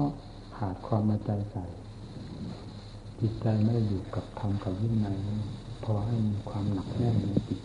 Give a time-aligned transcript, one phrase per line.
[0.00, 0.12] ราะ
[0.56, 1.64] ขาดความมาใจใส่
[3.20, 5.16] จิตใจไม่ได้อยู่กับธรรมกับวินัย
[5.84, 7.60] พอให้มีความหนักแน่นในจิต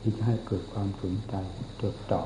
[0.00, 1.34] ที่จะให้เกิดความสนใจ
[1.80, 2.22] จดจ่อ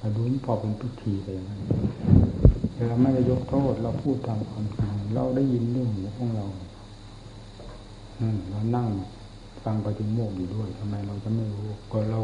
[0.00, 1.60] มาดูพอเป็นพิธีไปอย่างนั้น
[2.88, 6.46] เราไม่ได้ยกโทษเราพูดตามความจริงเราได้ยินเรื่องของเรา
[8.50, 8.88] เรานั่ง
[9.64, 12.20] ฟังปฏิโมกอยู่ด้วยทำไมเราจะไม่รู้ก็เรา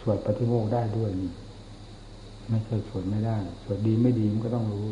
[0.00, 1.30] สวดปฏิโมกได้ด้วยนี่
[2.48, 4.86] ไม่ใช่สวดไม่ได้ สวดดีไม่ดีมันก็ต้องรู้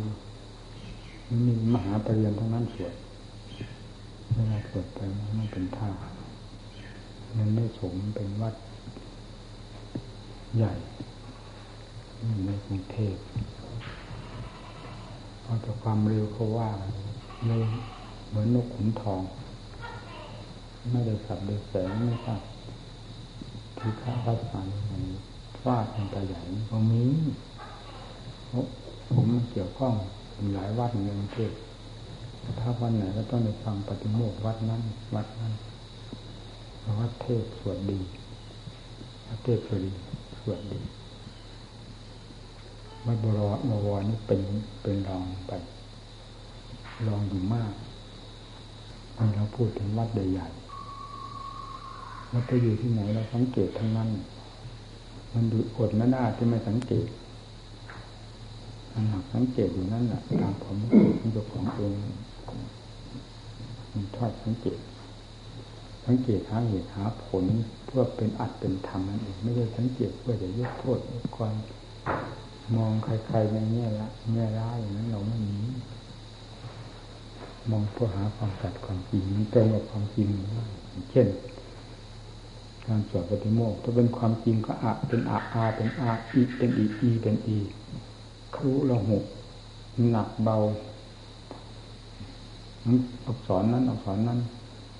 [1.28, 2.94] มันมีมหาปรริญญาทั้งนั้นสวด
[4.32, 4.98] เวลาสวดไป
[5.38, 5.88] มันเป็นท่า
[7.36, 8.54] มันไม่สมเป็นวัด
[10.56, 10.72] ใหญ่
[12.46, 13.16] ในกรุงเทพ
[15.42, 16.70] เอาแต่ความเร็วเขาว่า
[17.46, 17.64] เลย
[18.28, 19.22] เหมือนนกขุนทอง
[20.90, 22.42] ไม่ได้สับได้แสงไม่ทราบ
[23.78, 25.02] ที่ข้าวัดสารมัน
[25.64, 27.12] ฟาดมันไปใหญ่ตรงนี้
[29.14, 29.94] ผมเกี่ยวข้อง
[30.54, 31.52] หลายวัดในกรุงเทพ
[32.60, 34.82] ถ้าวันไหนก็ต้องไปฟังปฏิโมกวัดนั้น
[35.14, 35.52] วัดนั้น
[36.98, 38.00] วัดเทศสวดดี
[39.26, 39.92] วัดเทศสวดดี
[40.40, 40.80] สวดดี
[43.06, 43.40] วัดบวร
[43.70, 44.40] บวรนี่เป็น
[44.82, 45.52] เป็นรองไป
[47.06, 47.72] รองอยู่มาก
[49.14, 54.08] เมื่อเราพูดถึงวัดใหญ่ๆวัดไปอยู่ที่ไหนเราสังเกตทั้งนั้น
[55.34, 57.06] มันดูอดไม่ได้ที่ไม่สังเกต
[58.92, 61.94] มันหักสังเกตอยู่นั่นแหละตามความรู้สึกของเจ้าของเอง
[63.92, 64.78] มันทอดสังเกต
[66.06, 67.44] สังเกตหาเหตุหาผล
[67.86, 70.98] เพื่อเป็นอัดเป็นธรรมนั่นเองไม่ได้สังเกตเพื่อจะยกโทษ
[71.36, 71.54] ความ
[72.76, 75.58] มองใครๆในแง่ละแง่ร้ายอย่างนั้นเราไม่มี
[77.70, 79.24] มองเพื่อหาความสัตย์ความจริง
[79.54, 80.28] ตรงกับความจริง
[81.10, 81.26] เช่น
[82.86, 87.58] การสวดปฏิโมกข์ถ้าเป็นความจริงก็อะเป็นอะอาเป็นอาอีเป็นอีอีเป็นอี
[88.54, 89.18] ครุละหุ
[90.10, 90.56] หนักเบา
[93.26, 94.38] อักษรนั้นอักษรนั้น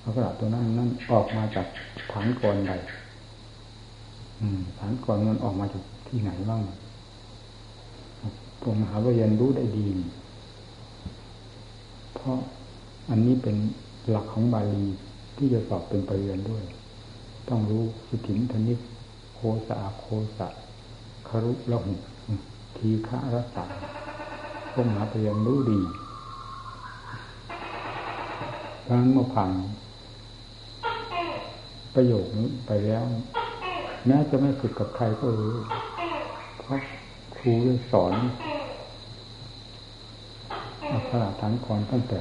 [0.05, 1.67] อักษรตัวนั้นนั้นออกมาจาก
[2.13, 2.73] ฐานก่อนใด
[4.79, 6.63] ฐานก่อนมันออกมาจากที่ไหนบ้าง
[8.61, 9.87] พวกมหาวิทยาลัยรู้ได้ดี
[12.15, 12.37] เพราะ
[13.11, 13.57] อันนี้เป็น
[14.09, 14.87] หลักของบาลี
[15.37, 16.63] ที่จะสอบเป็นปริญญาด้วย
[17.49, 18.75] ต้องรู้สุถินธนิ
[19.35, 20.07] โคสะโค
[20.39, 20.49] สะ
[21.29, 21.95] คารุละหุ
[22.77, 23.65] ทีฆะรัสา
[24.73, 25.81] พวกมหาวิทยาลัยรู้ดี
[28.87, 29.53] ดังนั้นเมื่อผ่าน
[31.95, 33.03] ประโยคนี้ไปแล้ว
[34.07, 35.55] แม้จะไม่ฝึกกับใครก็รู้
[36.59, 36.81] เพราะ
[37.37, 38.15] ครูได้สอน
[40.91, 42.21] อักขระฐานกรตั้งแต่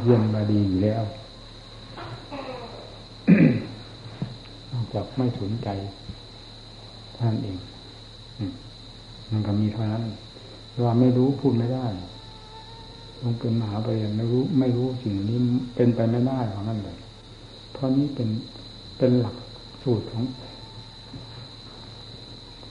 [0.00, 1.02] เรียนมาดีอยู่แล้ว
[4.72, 5.68] นอ กจากไม่สนใจ
[7.18, 7.56] ท่านเอง
[9.30, 10.04] มันก็มีเท่านั้น
[10.84, 11.86] ว่าไม่รู้พูดไม่ได้
[13.22, 15.38] ลงเป็นมหาปริญญาไม่รู้ ไม่รู้สิ่งนี้
[15.74, 16.96] เป็นไปไม่ได้ของนั่นเลย
[17.72, 18.28] เพราะนี้เป็น
[18.98, 19.36] เป็นหลัก
[19.82, 20.24] สูตรของ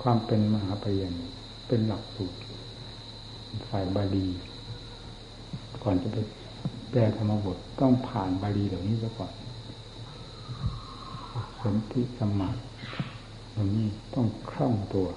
[0.01, 1.11] ความเป็นมหาปริญญา
[1.67, 2.37] เป็นหลักสูตร
[3.69, 4.27] ฝ่ายบาลี
[5.83, 6.17] ก่อนจะไป
[6.91, 9.31] แปลธรรมบทต้องผ่านบาลีเหล่านี้ซะก่อน
[11.61, 12.61] สนธิสมาธิ
[13.49, 15.07] เหล่านี้ต้องคล่องตัว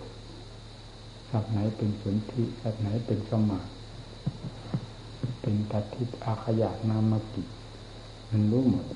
[1.30, 3.70] สับไหนเป็นสนธิสับไหนเป็นสมาธิ
[5.40, 7.42] เป็นตัดทิพอาขยะนามกิ
[8.30, 8.86] มันรู้หมด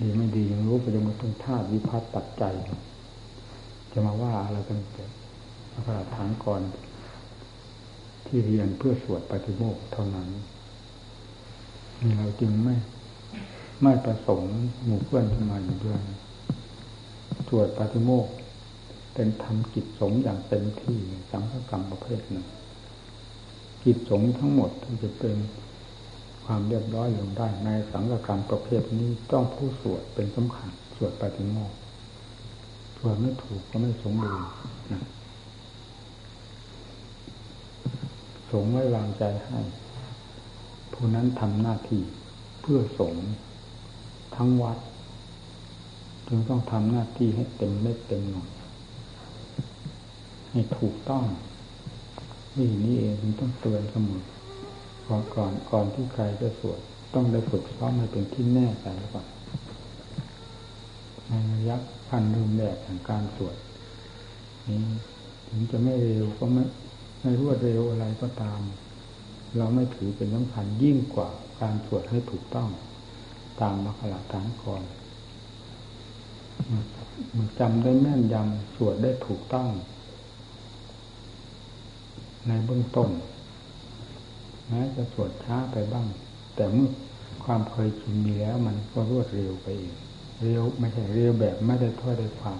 [0.00, 2.44] ดีไม่ดียังรู้ไปจนกระทั่งธาตุวิพัฒน์ตัดใจ
[3.92, 5.10] จะมาว่าอะไรกันเกิด
[5.72, 6.62] พระฐานก่อน
[8.26, 10.28] ที่เรียนเพื่อสวดปฏิโมกข์เท่านั้น
[12.16, 12.74] เราจึงไม่
[13.82, 14.54] ไม่ประสงค์
[14.84, 16.00] หมู่เพื่อนที่มาอยู่ด้วย
[17.48, 18.26] สวดปฏิโมก
[19.14, 20.98] เป็นทำกิจสงอย่างเต็มที่
[21.30, 22.46] สังฆกรรมประเภทหนึ่ง
[23.84, 25.36] กิจสงทั้งหมดที่จะเป็น
[26.44, 31.76] ความเรียบร้อยลงได้ในสังฆกรรมประเภทนี้ต้องผู้สวดเป็นสำคัญสวดปฏิโมกข์
[32.98, 34.48] สวดไม่ถูกก็ไม่สมบูรณ์
[38.50, 39.60] สงไว้วางใจให้
[40.92, 42.02] ผู้นั้นทำหน้าที่
[42.60, 43.14] เพื่อสง
[44.36, 44.78] ทั้งวัด
[46.28, 48.50] จึงต้องทำหน้าที่ให้เต็มเม็ดเต็มหน่วย
[50.50, 51.24] ให้ถูกต้อง
[52.58, 54.22] นี่นี่เองต้องเตือนเสมอ
[55.06, 56.78] ก่อนก่อนก่อนที่ใครจะสวด
[57.14, 59.26] ต้องได้ฝึกซ้อมให้เป็นที่แน่ใจก่อน
[61.28, 61.76] ในระยะ
[62.08, 63.56] พันเริ่มแรกของการสวด
[64.68, 64.78] นี้
[65.48, 66.64] ถึงจะไม่เร็วก็ไม่
[67.20, 68.60] ไม่รวดเร็วอะไรก็ตาม
[69.56, 71.28] เราไม่ถือเป็นสำคัญยิ่งกว่า
[71.60, 72.68] การสวดให้ถูกต้อง
[73.60, 74.82] ตามมรรคหลักฐานก่อน
[77.58, 79.68] จำได้แม่นยำสวดได้ถูกต้อง
[82.46, 83.10] ในเบื้องต้น
[84.68, 86.06] แม้จะสวดช้าไปบ้าง
[86.54, 86.90] แต่เมื่อ
[87.44, 89.94] ความเคยชินมีแล้ว มันก็รวดเร็วไปเอง
[90.42, 92.58] เร็วไม่ใช่เร็วแบบไม่ได้ถ้อยได้ความ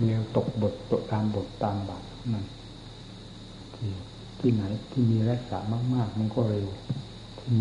[0.00, 2.46] เร็วตกบทตกตามบทตามบัตรนั่น
[3.74, 3.90] ที่
[4.40, 5.58] ที่ไหนที่มีรักษา
[5.94, 6.68] มาก ๆ มันก็เร็ว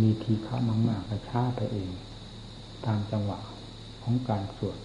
[0.01, 0.55] มีทีฆา
[0.89, 1.89] มากๆก็ช้าไปเอง
[2.85, 3.39] ตามจังหวะ
[4.03, 4.77] ของการสวด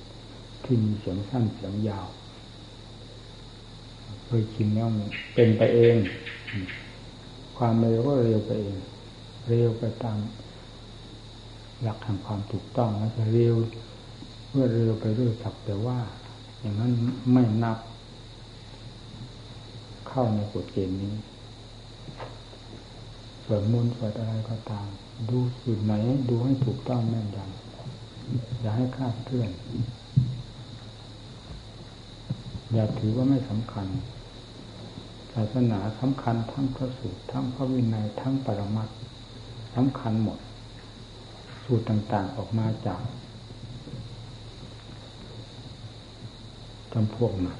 [0.65, 2.09] ที่มีเสียงสั้นเสียงยาว
[4.25, 4.89] เคยชินแล้ว
[5.35, 5.97] เป็นไปเอง
[7.57, 8.77] ความเร็วก็เร็วไปเอง
[9.49, 10.19] เร็วไปตาม
[11.83, 13.55] หลักแห่งความถูกต้องแล้วจะเร็ว
[14.51, 15.99] เมื่อเร็วไปด้วยสักแต่ว่า
[16.59, 16.93] อย่างนั้น
[17.33, 17.79] ไม่นับ
[20.09, 21.15] เข้าในกฎเกณฑ์นี้
[23.47, 24.89] ส่วนมูลส่วนอะไรก็ตาม
[25.31, 25.93] ดูสุดไหน
[26.29, 29.51] ดูให้ถูกต้องแม่นยำอย่าให้คลาดเคลื่อน
[32.73, 33.87] อย่าถือว่าไม่สำคัญ
[35.33, 38.89] ศาสนาสำคัญทั้งพระสูตรทั้งพระวินัยทั้งปรมัต
[39.75, 40.39] สำคัญหมด
[41.65, 43.03] สูตรต่างๆออกมาจาก
[46.93, 47.51] จำพวกไหน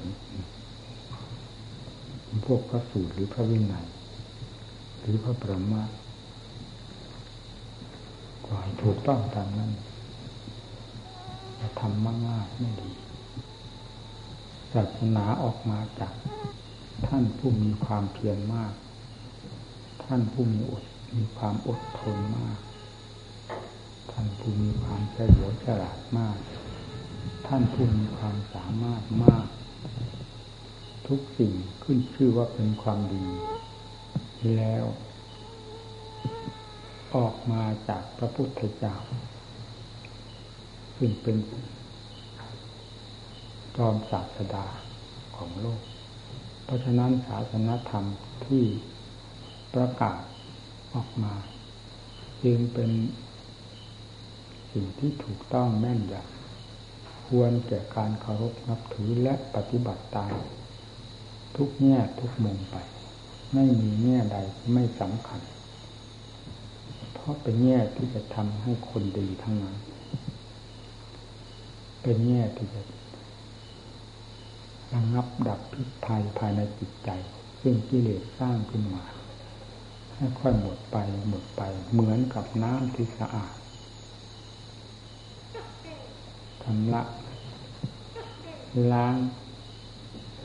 [2.45, 3.87] พวกพระสูตรหรือพระวินัย
[5.07, 5.83] หรือพระปรมา
[8.45, 9.71] ก็ให้ถูกต้องตามนั้น
[11.59, 12.91] จะทำมากง่ายไม่ดี
[14.73, 16.13] ศาสนาออกมาจาก
[17.07, 18.73] ท่านผู้มีความเพียรมาก
[20.03, 20.83] ท่านผู้มีอด
[21.15, 22.59] มีความอดทนมาก
[24.11, 26.37] ท่านผู้มีความเฉลียวฉลาดมาก
[27.47, 29.47] ท่านผู้มีความสามารถมาก
[31.07, 31.53] ทุกสิ่ง
[31.83, 33.25] ขึ้นชื่อว่าเป็นความดี
[34.55, 34.85] แล้ว
[37.15, 38.95] ออกมาจากพระพุทธเจ้า
[40.97, 41.37] ซึ่งเป็น
[43.77, 44.65] จอมศาสดา
[45.35, 45.81] ของโลก
[46.63, 48.05] เพราะฉะนั้นศาสนธรรม
[48.45, 48.63] ที่
[49.73, 50.21] ประกาศ
[50.93, 51.33] ออกมา
[52.43, 52.91] จึงเป็น
[54.71, 60.33] สิ่งที่ถูกต้องแม่นยำควรแก่การเคารพนับถือและปฏิบัติตาม
[61.55, 62.75] ทุกแง่ทุกมุมไป
[63.53, 64.37] ไม่มีแง่ใด
[64.73, 65.41] ไม่สำคัญ
[67.13, 69.75] เพราะเป็นแง่ที่จะทำให้คนดีทั้งนั้น
[72.01, 72.81] เป็นแง่ที่จะ
[74.93, 77.09] ระงับดับพิษภัยภายในจิตใจ
[77.61, 79.03] ซึ่งกิเลสสร้างขึ้นมา
[80.15, 80.97] ให้ค่อยหมดไป
[81.29, 81.61] หมดไป
[81.91, 83.55] เหมือนกับน้ำที่สะอาด
[86.63, 87.01] ชำระ
[88.91, 89.15] ล้าง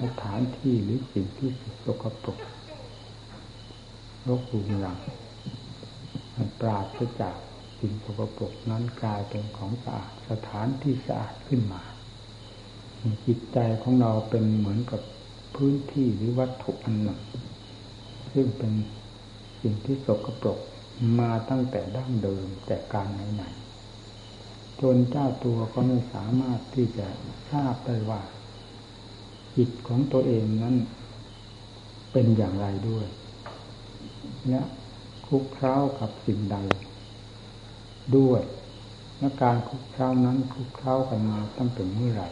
[0.01, 1.51] สถานที่หรือสิ่งที่
[1.85, 2.39] สกปรก
[4.29, 4.99] รกรุงรัง
[6.61, 7.37] ปราศจาก
[7.79, 11.83] สิ่งสกปรกนั้นกลายเป็นของสะอาดสถานที่สะอาดขึ้นมา
[13.27, 15.01] จิตใจของเราเป็นเหมือนกับ
[15.57, 17.21] พื้นที่หรือวัตถุอันหนึ่ง
[18.33, 18.73] ซึ่งเป็น
[19.63, 20.59] สิ่งที่สกปรก
[21.19, 27.09] มาตั้งแต่ดั้งเดิมแต่การไหนๆจนเจ้าตัวก็ไม่สามารถที่จะ
[27.51, 28.23] ทราบได้ว่า
[29.57, 30.77] จิตของตัวเองนั้น
[32.13, 33.07] เป็นอย่างไรด้วย
[34.49, 34.63] และ
[35.27, 36.57] คุกเข้ากับสิ่งใด
[38.17, 38.43] ด้วย
[39.19, 42.29] และการคุกเข้านั้นคุกเข้ากันมาตั้งแต่เมื่อไหร่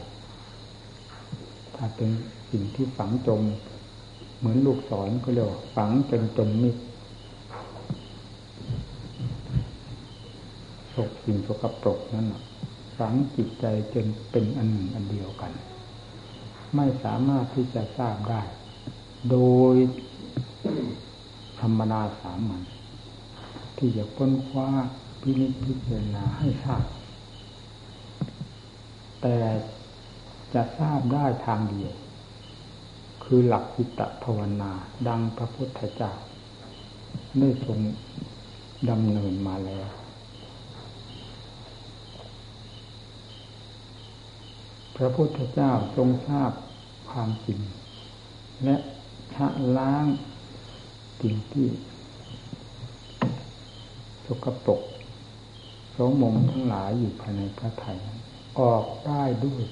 [1.74, 2.10] ถ้าเป็น
[2.50, 3.42] สิ่งที่ฝังจม
[4.38, 6.76] เหมือนลูกศรก็เรียกว่าฝังจนจมมิด
[10.94, 12.26] ศกสิ่งสกปรกนั้น
[12.98, 15.52] ฝังจิตใจจนเป็นอันหนึ่งอันเดียวกัน
[16.76, 18.42] ไม่สามารถที่จะทราบได้
[19.30, 19.38] โด
[19.72, 19.74] ย
[21.70, 22.62] รมนาสามัญ
[23.76, 24.68] ที่จะค้นคว้า
[25.20, 26.84] พินิจพิจารณาให้ทราบ
[29.22, 29.38] แต่
[30.54, 31.94] จะทราบได้ทางเดียว
[33.24, 34.72] คือหลักจิตภาวนา
[35.08, 36.12] ดังพระพุทธเจ้า
[37.38, 37.78] ได้ทรง
[38.90, 39.88] ดำเนินมาแล้ว
[44.96, 46.52] พระพุทธเจ้าทรงทราบ
[47.10, 47.60] ความจริง
[48.64, 48.76] และ
[49.34, 49.46] ชะ
[49.78, 50.06] ล้าง
[51.20, 51.68] สิ่งที่
[54.26, 54.82] สกปรก
[55.90, 57.98] โสมมทั้งหลายอยู่ภายในพระไทย
[58.60, 59.62] ออกได้ด้วย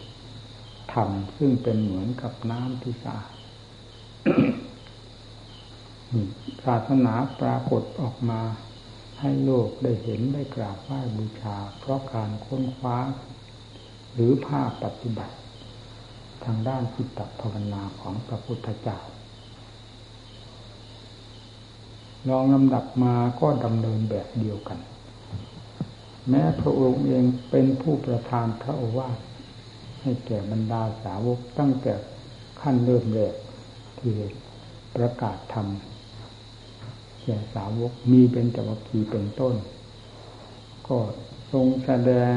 [0.93, 3.33] ธรรมซึ่งเป็นเหมือนกับน้ำที่สะอาด
[6.65, 8.41] ศาสนาปรากฏออกมา
[9.21, 12.99] ให้โลกได้เห็นได้กราบไหว้บูชา เพราะการค้นคว้า
[14.15, 15.37] หรือภาพปฏิบัติ
[16.45, 18.99] ทางด้านจิตภาวนาของพระพุทธเจ้า
[22.29, 24.79] ลองลำดับมาก็ดำเนินแบบเดียวกัน
[26.29, 29.19] แม้พระองค์เองเป็นผู้ประทานพระโอวาท
[30.03, 31.93] ให้แก่บรรดาสาวกตั้งแต่
[32.61, 33.35] ขั้นเริ่มแรก
[33.99, 34.13] ที่
[34.95, 35.67] ประกาศธรรม
[37.23, 39.55] แก่สาวกมีเป็นจวัคคีเป็นต้น
[40.89, 40.99] ก็
[41.53, 42.37] ทรงแสดง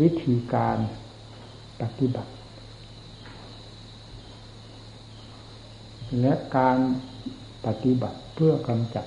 [0.00, 0.78] วิธีการ
[1.80, 2.32] ปฏิบัติ
[6.20, 6.78] และการ
[7.66, 9.06] ปฏิบัติเพื่อกำจัด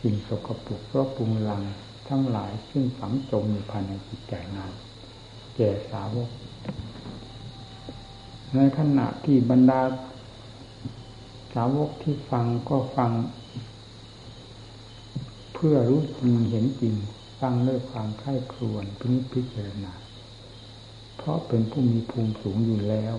[0.00, 1.62] สิ่งสกปรกรบปรุงลัง
[2.08, 4.72] ทั้งหลายซึ่งฝังจมอยู่ภายในจิตใจนั้น
[5.56, 6.30] แก่สาวก
[8.54, 9.82] ในขณะที่บรรดา
[11.54, 13.12] สาวกที่ฟังก็ฟัง
[15.54, 16.94] เพื่อรู้จริงเห็นจริง
[17.40, 19.92] ฟังด้วยความไข้ครวนพินิจพิจารณา
[21.16, 23.14] เพราะเป็นผู้มีภูมิสูงอยู่แล้ว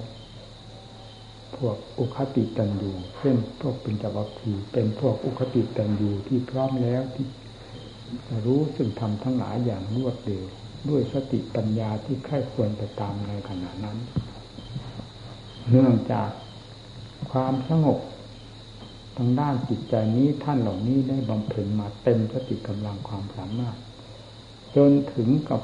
[1.57, 7.27] พวกอุคติตันยูเช่นพวกป็นจัวัคคีเป็นพวกอุคติตันยูที่พร้อมแล้วที่
[8.27, 10.43] จะรู้ซึ่งทำทั้งหลายอย่างรวดเร็ว
[10.89, 13.97] ด้วยสติปัญญาที่ใคร่ควรไปตามในขณะนั้น
[15.69, 16.29] เนื่องจาก
[17.31, 17.99] ความสงบ
[19.17, 23.77] ทางด้านจิตใจนี้ท่านเหล่านี้ได้บำเพ็ญมาเต็มสติกำลังความสามารถ
[24.75, 25.61] จนถึงกับ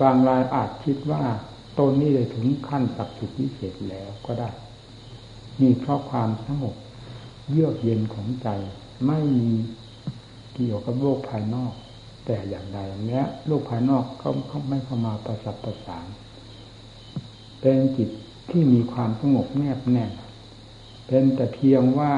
[0.00, 1.24] บางรายอาจคิดว่า
[1.78, 4.50] ตนนี้ได้ถึงขั้นสักสุดวิเศษแล้วก็ได้
[5.60, 6.74] มีเพราะความสงบ
[7.50, 8.48] เยือกเย็นของใจ
[9.06, 9.50] ไม่มี
[10.54, 11.72] เกี่ยวกับโลกภายนอก
[12.26, 16.06] แต่อย่างใดและโลกภายนอกเขาเขาไม่เข้ามาประสับประสาน
[17.60, 18.10] เป็นจิต
[18.50, 20.12] ที่มีความสงบแนบแน่น
[21.06, 22.12] เป็นแต่เพียงว่า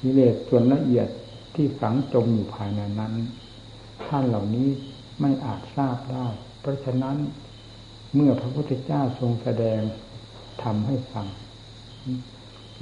[0.00, 1.08] กิเลสส่วนละเอียด
[1.54, 3.12] ที่ฝังจมอยู่ภายในนั้น
[4.04, 4.68] ท่านเหล่านี้
[5.20, 6.26] ไม่อาจทราบได้
[6.60, 7.16] เพราะฉะนั้น
[8.14, 9.80] เมื่อพระพุทธเจ้าทรงแสดง
[10.62, 11.26] ทำให้ฟัง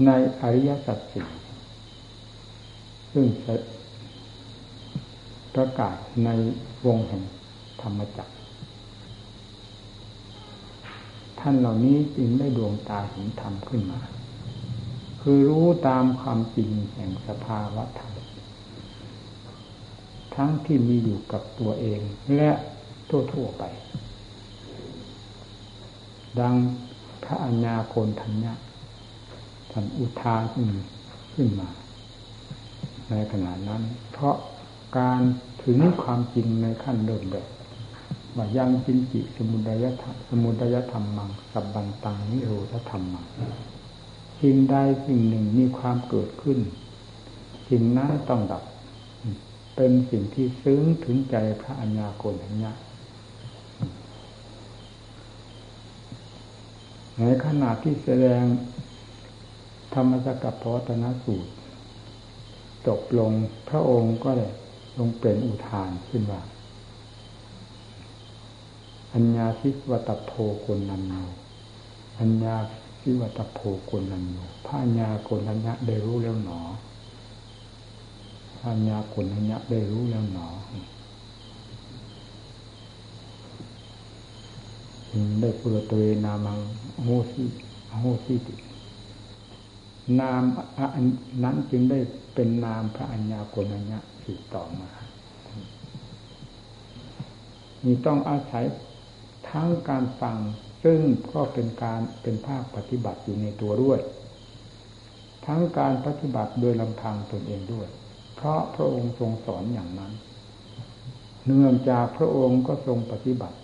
[0.06, 1.28] ในอริยสัจสี่
[3.12, 3.26] ซึ่ง
[5.54, 6.30] ประกาศใน
[6.87, 7.25] วงแห่ง
[7.82, 8.35] ธรรมจักร
[11.40, 14.00] ท่านเหล่านี้จึงได้ดวงตาเห็นธรรมขึ้นมา
[15.23, 18.12] คือรู้ตามความจริงแห่งสภาวะธรรม
[20.35, 22.00] ทั้งที่มีอยู่กับตัวเอง
[22.37, 22.50] และ
[23.32, 23.64] ทั่วๆไป
[26.40, 26.54] ดัง
[27.25, 28.52] พระอัญญาโกนทัญญะ
[29.70, 30.68] ท่านอุทานขึ้น
[31.35, 31.68] ขึ้นมา
[33.11, 33.82] ในขณะนั้น
[34.12, 34.37] เพราะ
[34.99, 35.20] การ
[35.64, 37.47] ถึงความจริงในขั้นเริ่มแบบ
[38.37, 43.26] ว่ายังจินจิสมุดยธรรมสมุดยธรรมมังสับบันตังนิโรธธรรมมัง
[44.40, 46.58] สิ่งใดสิ่งหนึ่งมีความเกิดขึ้น
[47.68, 48.62] สิ่งนั้นต้องดับ
[49.76, 52.73] เป็นสิ่งที่ซึ้งถึงใจพระอัญญาโกณัญญา
[57.20, 58.44] ในขณะที่แสดง
[59.94, 61.52] ธรรมสกัปพวัตนสูตร
[62.87, 63.32] จบลง
[63.68, 64.52] พระองค์ก็เลย
[64.98, 66.42] ลงเป็นอุทานขึ้นว่า
[69.14, 71.12] อัญญาสิวัตโพโกนันโน
[72.18, 72.56] อัญญา
[73.00, 76.60] สิวัตโพโกนันโนพระอัญญาโกนัญญะได้รู้แล้วหนอ
[78.56, 80.48] พระอัญญาโกนัญญะได้รู้แล้วหนอ
[85.40, 86.58] ได้เปิดตัวนามัง
[87.02, 87.44] โมสิ
[88.00, 88.54] โมสิติ
[90.20, 90.42] นาม
[90.94, 91.04] อัน
[91.44, 91.98] นั้นจึงได้
[92.34, 94.90] เป็นนามพระัญญาโกนัญญะสืบต่อมา
[97.84, 98.64] มีต้องอาศัย
[99.50, 100.37] ทั้งการฟัง
[100.84, 101.00] ซึ่ง
[101.32, 104.00] ก็เป็นการเป็นภาคปฏิบัติอยู่ในตัวด้วย
[105.46, 107.88] ทั้งการปฏิบัติโดยลำพังตนเองด้วย
[108.37, 110.12] เพราะพระองค์ทรงสอนอย่างนั้น
[111.46, 113.58] เนื่องจากพระองค์ก็ทรงปฏิบัติ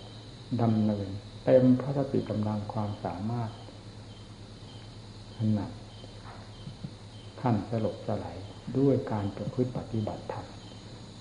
[0.61, 1.07] ดำเนิน
[1.45, 3.51] เต็มพระสติกำลังความสามารถ
[5.37, 5.71] ขนาด
[7.41, 8.37] ขั้นสลบสลาย
[8.77, 10.47] ด้วยการประพฤติปฏิบัติธรรม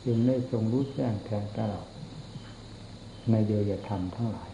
[0.05, 1.87] จึงได้ทรงรู้แจ้งแทนตลอด
[3.31, 4.51] ในเดียธรรมทั้งหลาย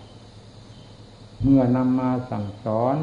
[1.43, 2.97] เมื่อนำมาสั่งสอน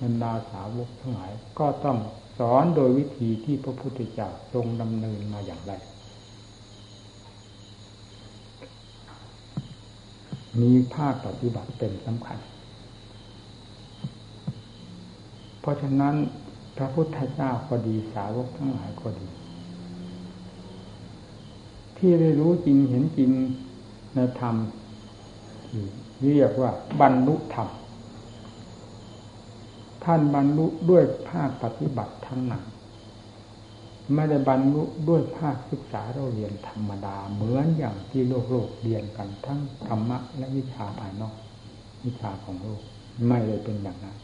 [0.00, 1.98] บรรดาสาวกทั้งหลาย ก็ต้อง
[2.38, 5.72] สอนโดยวิธีที่พระพุทธเจ้าทรงดำเนินมาอย่างไร
[10.60, 12.38] มีภาคปฏิบัติเป็นสำคัญ
[15.60, 16.14] เพราะฉะนั้น
[16.76, 19.28] พระพุทธเจ้าก็ดีสาวกทั้งหลายก็ดี
[21.96, 23.30] ที่ได้รู้จริงเห็นจริง
[24.14, 24.54] ในธรรม
[26.22, 27.68] เรียกว่าบรรลุธรรม
[30.04, 32.62] ท่านบรรลุด้วยภาคปฏิบัติทั้งนั้น
[34.14, 41.36] ไม่ได้บรรลุด้วยภาคศึกษาเราเรียนธรรมดา เหมือนอย่างที่โลกโลกเรียนกันทั้งธรรมะและวิชาภายนอก
[42.04, 42.82] วิชาของโลก
[43.28, 44.18] ไม่ได้เป็นอย่างนั้น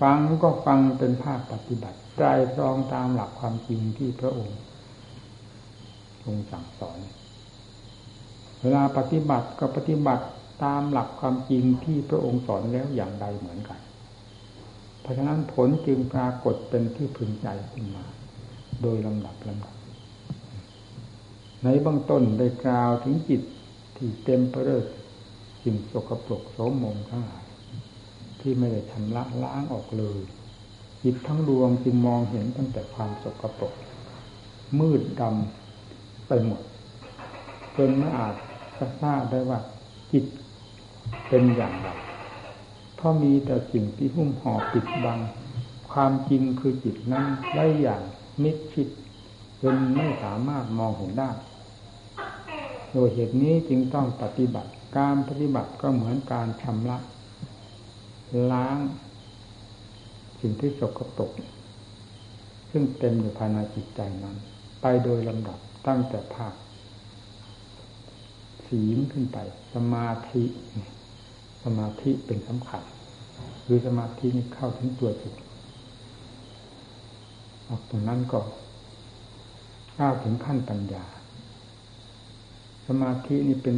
[0.00, 2.24] ฟังก็ฟังเป็นภาคปฏิบัติใจ
[2.56, 4.58] ตรองตามหลักความจริงที่พระองค์
[6.22, 6.98] ทรงสั่งสอน
[8.60, 10.24] เวลาปฏิบัติก็ปฏิบัติ
[10.64, 13.80] ตามหลักความจริงที่พระองค์สอนแล้วอย่างใดเหมือนกัน
[15.08, 18.04] ราะฉะนั้นผลจึงปรากฏเป็นที่พึงใจขึ้นมา
[18.82, 19.74] โดยลำดับลำดับ
[21.64, 23.42] ในบางต้นได้กล่าวถึงจิต
[23.96, 24.82] ที่เต็มไปด้วย
[25.62, 27.44] สิ่งสกปรกโสมมทั้งหลาย
[28.40, 30.20] ที่ไม่ได้ชำระล้างออกเลย
[31.02, 33.74] จิตทั้งดวงจึงมองเห็นตั้งแต่ความสกปรก
[34.78, 36.60] มืดดำไปหมด
[37.76, 38.34] จนไม่อาจ
[38.78, 39.58] จะทราบได้ว่า
[40.12, 40.24] จิต
[41.28, 41.88] เป็นอย่างไร
[43.00, 45.18] เพราะมีแต่สิ่งที่หุ้มห่อปิดบัง
[45.92, 47.24] ความจริงคือจิตนั้น
[47.54, 48.02] ได้อย่าง
[48.42, 48.88] มิดชิด
[49.62, 51.30] จนไม่สามารถมองเห็นได้
[52.92, 56.98] โดยเหตุนี้จึงต้องปฏิบัติ การปฏิบัติก็เหมือนการชำระ
[58.52, 58.78] ล้าง
[60.40, 61.32] สิ่งที่สกปรก
[62.70, 64.36] ซึ่งเต็มอยู่ภายในจิตใจนั้น
[64.80, 66.54] ไปโดยลำดับตั้งแต่ภาค
[68.66, 69.38] ศีลขึ้นไป
[69.74, 70.44] สมาธิ
[71.78, 72.82] มาธิเป็นสำคัญ
[73.64, 75.34] คือสมาธินี่เข้าถึงตัวจิต
[77.68, 78.38] ออกตรงนั้นก็
[79.98, 81.04] ก้าวถึงขั้นปัญญา
[82.86, 83.76] สมาธินี่เป็น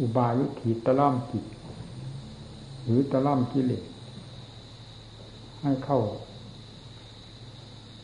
[0.00, 1.44] อุบายวิธีตะล่อมจิต
[2.84, 3.84] หรือตะล่อมกิเลส
[5.62, 6.00] ให้เข้า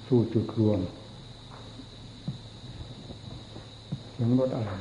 [0.06, 0.80] สู่จุดรวม
[4.12, 4.72] เสียงรถอะไร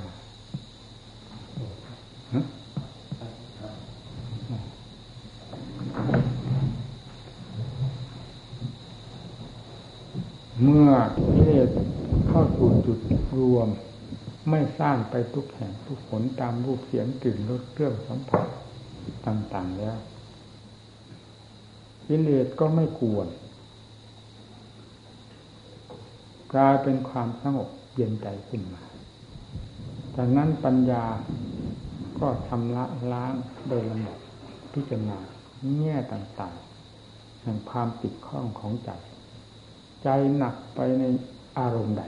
[10.62, 11.70] เมื่อกิเลส
[12.30, 13.00] เข้าสู่จุด
[13.40, 13.70] รวม
[14.50, 18.48] ไม่สร้างไปทุกแห่งทุกผลตามรูปเสียงกลิ่นรสเครื่องสัมผัส
[19.26, 19.98] ต่างๆแล้ว
[22.08, 23.28] กิเลสก็ไม่กวน
[26.54, 28.84] กลายเป็นความสงบเย็นใจขึ้นมา
[30.16, 31.06] จากนั้นปัญญา
[32.20, 33.34] ก็ชำระล้าง
[33.68, 34.18] โดยลำดับ
[34.74, 35.20] พิจารณา
[35.80, 38.92] แง่ต่างๆ แห่งความติดข้องของใจ
[40.04, 41.04] ใจหนักไปใน
[41.58, 42.04] อารมณ์ใด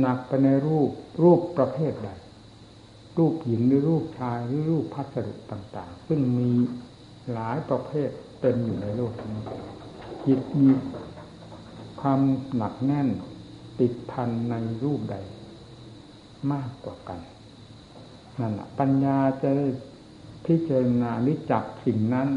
[0.00, 0.90] หนักไปในรูป
[1.22, 2.10] รูปประเภทใด
[3.18, 6.50] รูปหญิงหรือรูปชายหรือรูปพัสดุต่างๆ ซึ่งมี
[7.32, 9.40] หลายประเภทเต็มอยู่ในโลกนี้
[10.26, 10.68] จิตมี
[12.00, 12.20] ความ
[12.56, 13.08] หนักแน่น
[13.80, 15.16] ติดพันในรูปใด
[16.52, 17.20] มากกว่ากัน
[18.40, 19.66] นั่นแหะปัญญาจะได้
[20.48, 22.28] พิจารณาหรือจับสิ่งนั้น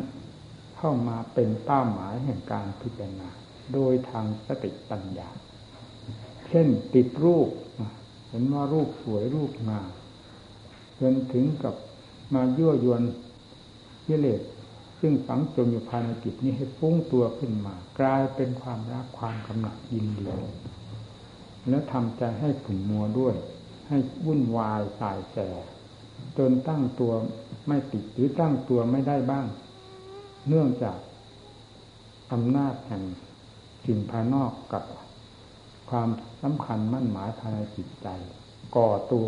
[0.77, 3.29] เข้ามาเป็นเป้าหมายแห่งการพิจารณา
[3.73, 5.29] โดยทางสติปัญญา
[6.47, 7.49] เช่นติดรูป
[8.27, 9.89] เห็นว่ารูปสวยรูปงาม
[10.99, 11.75] จนถึงกับ
[12.33, 13.01] มายั่วยวน
[14.07, 14.41] กิเลส
[14.99, 20.27] ซึ่งฝังจมอยู่ภายในจิตนี้ให้ฟุ้งตัวขึ้นมา กลายเป็นความรักความกำหนัดยินดี
[21.69, 23.35] แล้วทำใจให้ขุ่นมัวด้วย
[23.87, 25.37] ให้วุ่นวายสายแส
[26.37, 27.13] จนตั้งตัว
[27.67, 29.45] ไม่ติดหรือตั้งตัวไม่ได้บ้าง
[30.47, 30.97] เนื่องจาก
[32.31, 33.03] อำนาจแห่ง
[33.85, 34.83] สิ่งภายนอกกับ
[35.89, 36.09] ความ
[36.41, 38.07] สำคัญมั่นหมายภายในจิตใจ
[38.75, 39.27] ก่อตัว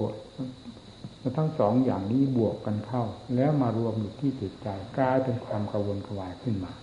[1.37, 3.03] ทั้งสองอย่างนี้บวกกันเข้า
[3.35, 4.67] แล้วมารวมอยู่ที่จิตใจ
[4.97, 6.73] กลายเป็นความกระวนกระวายขึ้นมา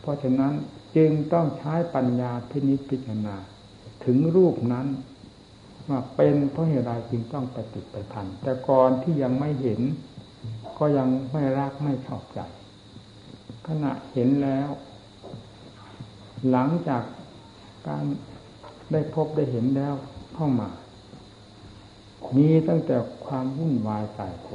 [0.00, 0.52] เพราะฉะนั้น
[0.96, 3.36] จึงต้องใช้ปัญญาพินิจพิจารณา
[4.04, 4.86] ถึงรูปนั้น
[5.88, 9.80] ว่าเป็นเพราะเหตุใดจึงต้องไปติดไปพันแต่ก่อนที่ยังไม่เห็น
[10.78, 12.40] ก็ยังไม่รักไม่ชอบใจ
[13.66, 14.68] ขณะเห็นแล้ว
[16.50, 17.02] หลังจาก
[17.88, 18.04] การ
[18.92, 19.94] ได้พบได้เห็นแล้ว
[20.34, 20.68] เข้ามา
[22.36, 24.46] มีตั้งแต่ความวุ่นวายใส่โ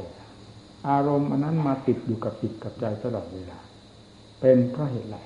[0.88, 3.60] อารมณ์อันนั้นมาติดอยู่กับจิตกับใจตลอดเวลา
[4.40, 5.18] เป็นเพราะเหตุไร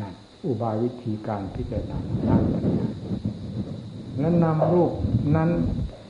[0.00, 2.86] นั่นอุบายวิธีการพิจารณาด้านปัญญา
[4.18, 4.92] และนำรูป
[5.36, 5.50] นั้น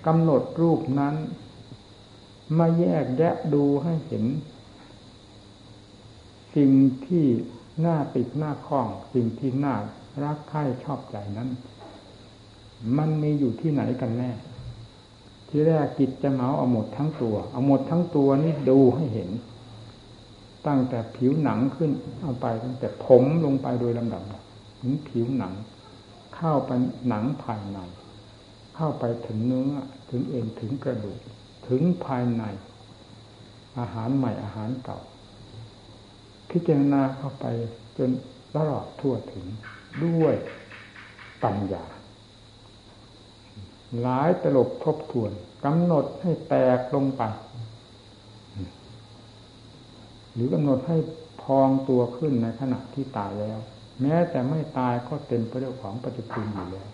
[0.07, 1.15] กำหนดรูปนั้น
[2.59, 4.25] มาแยกแยะดูให้เห็น
[6.57, 6.71] สิ่ง
[7.07, 7.27] ที่
[7.87, 9.75] น่าติดหน้าคล้อง สิ่งที่น่า
[10.23, 11.49] รักใคร่ชอบใจนั้น
[12.97, 14.31] มันมีอยู่ที่ไหนกันแน่
[15.49, 19.31] ที่แรกจิตจะเหมาเอาหมดทั้งตัว เอาหมดทั้งตัวนี่ดูให้เห็น
[20.67, 21.91] ตั้งแต่ผิวหนังขึ้น
[22.23, 24.23] เอาไปตั้งแต่ผมลงไปโดยลำดับ
[24.81, 25.53] ถึงผิวหนัง
[26.37, 26.71] เข้าไป
[27.09, 27.79] หนังภายใน
[28.77, 29.73] เข้าไปถึงเนื้อ
[30.11, 31.21] ถึงเอ็นถึงกระดูก
[31.69, 32.43] ถึงภายใน
[33.79, 34.99] อาหารใหม่อาหารเก่า
[36.51, 37.47] พิจารณาเข้าไป
[37.97, 38.11] จน
[38.57, 39.47] ตลอดทั่วถึง
[40.05, 40.35] ด้วย
[41.43, 41.85] ปัญญา
[44.01, 45.31] หลายตลบทบทวน
[45.65, 47.23] กำหนดให้แตกลงไป
[50.33, 50.97] หรือกำหนดให้
[51.43, 53.59] พองตัวขึ้นในขณะที่ตายแล้ว
[54.01, 56.89] แม้แต่ไม่ตายก็เต็มไปด้วยของปฏิกูลอยู่แล้ว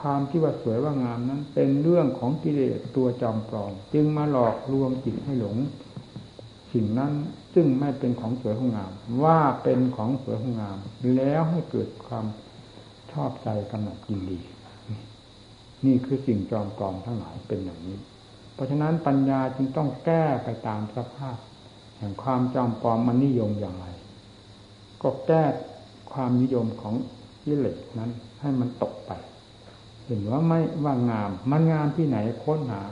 [0.00, 5.56] ความที่ว่าสวยว่างามนั้น เป็นเรื่องของกิเลสตัวจอมปลอม จึงมาหลอกลวงจิตให้หลง
[6.72, 7.12] สิ่งนั้น
[7.54, 8.92] ซึ่งไม่เป็นของสวยของงาม
[9.24, 10.78] ว่าเป็นของสวยของงาม
[11.16, 12.26] แล้วให้เกิดความ
[13.12, 14.40] ชอบใจกำหนัดยินดี
[15.86, 17.98] นี่คือสิ่งจอมปลอมทั้งหลายเป็นอย่างนี้
[18.54, 21.36] เพราะฉะนั้นปัญญาจึงต้องแก้ไปตามสภาพ
[21.98, 23.86] แห่งความจอมปลอมมันนิยมอย่างไร
[25.02, 25.44] ก็แก้
[26.14, 26.94] ความนิยมของ
[27.44, 29.12] กิเลสนั้น ให้มันตกไป
[30.04, 32.82] เห็นว่าไม่ว่างาม มันงามที่ไหนค้นหา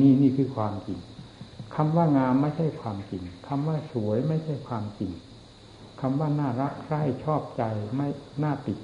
[0.00, 0.98] นี่นี่คือความจริง
[1.74, 5.12] คำว่างามไม่ใช่ความจริงคำว่าสวยไม่ใช่ความจริง
[6.00, 7.62] คำว่าน่ารักใคร่ชอบใจ
[7.96, 8.08] ไม่
[8.42, 8.78] น่าติด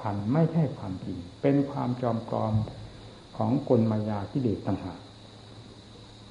[0.00, 2.54] พันไม่ใช่ความจริง เป็นความจอมปลอม
[3.36, 5.00] ของกลมายาที่เดชต่างหาก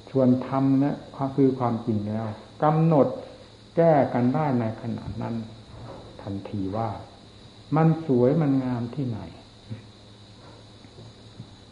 [0.10, 0.98] ชวนทำนะ
[1.36, 2.26] คือความจริงแล้ว
[2.64, 3.08] กำหนด
[3.76, 5.36] แก้กันได้ในขณะนั้น
[6.24, 6.90] ทันทีว่า
[7.76, 9.20] มันสวยมันงามที่ไหน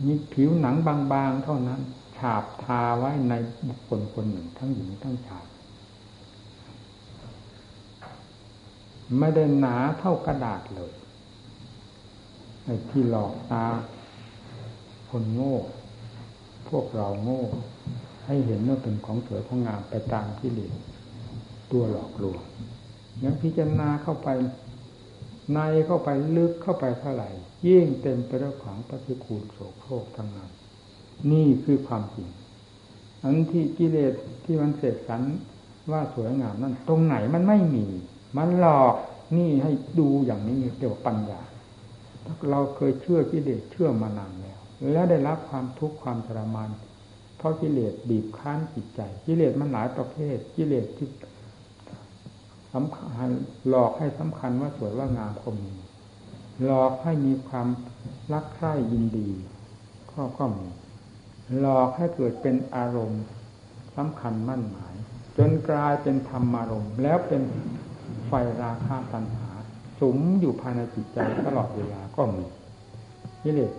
[0.06, 1.82] มีผิวหนังบางๆเท่านั้น
[2.18, 3.34] ฉาบทาไว้ใน
[3.68, 5.46] บุคคลคนหนึ่งทั้งหญิงทั้งชาย
[9.20, 10.94] ไม่ได้หนาเท่ากระดาษเลย
[12.66, 13.66] ไอ้ที่หลอกตา
[15.10, 15.56] คนโง่
[16.70, 17.44] พวกเราโง่
[18.26, 20.74] ให้เห็นว่าเป็นของสวยของงามไปตามที่เลส
[21.72, 22.42] ตัวหลอกลวง
[23.24, 24.30] ยังพิจารณาเข้าไป
[25.54, 27.30] ในเข้าไปลึกเข้าไปเท่าไหร่
[27.68, 30.50] ยิ่งเต็มไปด้วยของปฏิคูลโสโครกทั้งนั้น
[31.32, 32.30] นี่คือความจริง
[33.24, 34.14] อันที่กิเลส
[34.46, 35.22] ที่มันเสกสรร
[35.92, 37.86] ว่าสวยงามนั้น ตรงไหนมันไม่มี
[38.38, 38.96] มันหลอก
[39.38, 41.42] นี่ให้ดูอย่างนี้เรียกว่าปัญญา
[42.50, 44.60] เราเคยเชื่อกิเลสเชื่อมานานแล้ว
[44.92, 46.70] แล้วได้รับความทุกข์ความทรมาน
[47.38, 51.08] เพราะกิเลสบีบคั้นจิตใจ กิเลสมันหลายประเภท กิเลสที่
[52.74, 53.30] สำคัญ
[53.70, 55.58] หลอกให้สำคัญว่าสวยว่างามคม
[56.66, 57.68] หลอกให้มีความ
[58.34, 59.30] รักใคร่ยินดี
[60.12, 60.68] ก็ก็มี
[61.60, 63.24] หลอกให้เกิดเป็นอารมณ์
[63.96, 64.94] สำคัญมั่นหมาย
[65.38, 67.42] จนกลายเป็นธรรมารมณ์ แล้วเป็น
[68.28, 69.50] ไฟราคาตัณหา
[70.00, 72.46] สุมอยู่ภายในจิตใจตลอดเวลาก็มี
[73.44, 73.72] กิเลส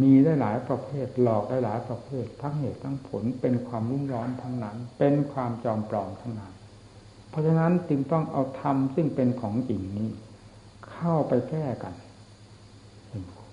[0.00, 6.52] มีได้หลายประเภท หลอกได้หลายประเภท ทั้งเหตุทั้งผลเป็นความรุ่มร้อนทั้งนั้น เป็นความจอมปลอมทั้งนั้น
[7.30, 10.08] เพราะฉะนั้นจึงต้องเอาธรรมซึ่งเป็นของจริงนี้
[10.92, 11.94] เข้าไปแก้กัน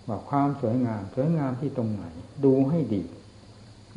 [0.07, 2.03] ว่าความสวยงาม สวยงามที่ตรงไหน
[2.45, 3.03] ดูให้ดี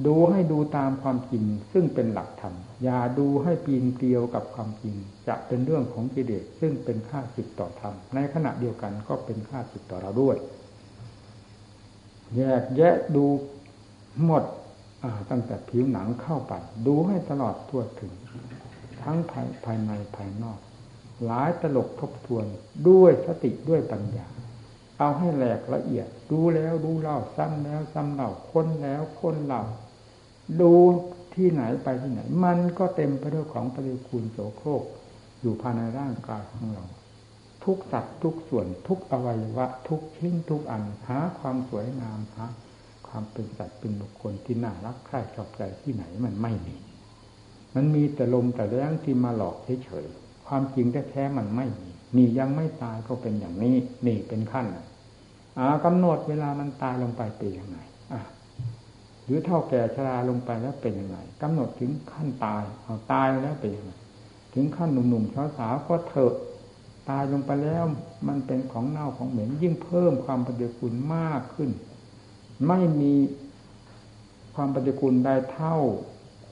[0.06, 4.94] ดูให้ดูตามความจริง ซึ่งเป็นหลักธรรม อย่าดูให้ปีนเกลียวกับความจริง
[5.28, 10.36] จะเป็นเรื่องของกิเลสซึ่งเป็นค่าสิทต่อธรรม ในขณะเดียวกันก็เป็นค่าสิทต่อเราด้วย
[12.36, 13.24] แยกแยะดู
[14.24, 14.44] หมด
[15.30, 16.52] ตั้งแต่ผิวหนังเข้าไป
[16.86, 18.12] ดูให้ตลอดทั่วถึง
[19.02, 20.58] ทั้งภายภายในภายนอก
[21.24, 22.44] หลายตลกทบทวน
[22.88, 24.26] ด้วยสติด้วยปัญญา
[24.98, 29.62] เอาให้แหลกละเอียด ดูแล้วดูเล่าซ้ำแล้วซ้ำเล่าค้นแล้วค้นเล่า
[30.60, 30.72] ดู
[31.34, 34.84] ที่ไหนไปที่ไหน มันก็เต็มไปด้วยของปฏิคูลโสโครก
[35.40, 36.84] อยู่ภายในร่างกายของเรา
[37.64, 42.46] ทุกสัตว์ทุกส่วนทุกอวัยวะ ทุกชิ้นทุกอันหาความสวยงามหา
[43.08, 46.76] ความเป็นสัตว์เป็นบุคคลที่น่ารักใคร่ชอบใจที่ไหนมันไม่มี
[47.74, 53.76] มันมีแต่ลมแต่แรงที่มาหลอกเฉยๆความจริงแท้ๆมันไม่มีนี่ยังไม่ตายก็เป็นอย่างนี้
[54.06, 54.66] นี่เป็นขั้น
[55.58, 57.78] อ่ากำหนดเวลามันตายลงไปเป็นยังไง
[58.12, 58.20] อ่า
[59.24, 63.92] หรือเท่าแก่ชราลงไปแล้วเป็นยังไงกำหนดถึงขั้นตายเอาตายแล้วเป็นยังไง
[64.54, 66.34] ถึงขั้นหนุ่มๆสาวๆก็เถอะ
[67.10, 67.84] ตายลงไปแล้ว
[68.28, 71.70] มันเป็นของเน่าของเหม็นยิ่งเพิ่มความปฏิกูลมากขึ้น
[72.68, 73.14] ไม่มี
[74.54, 75.76] ความปฏิกูลได้เท่า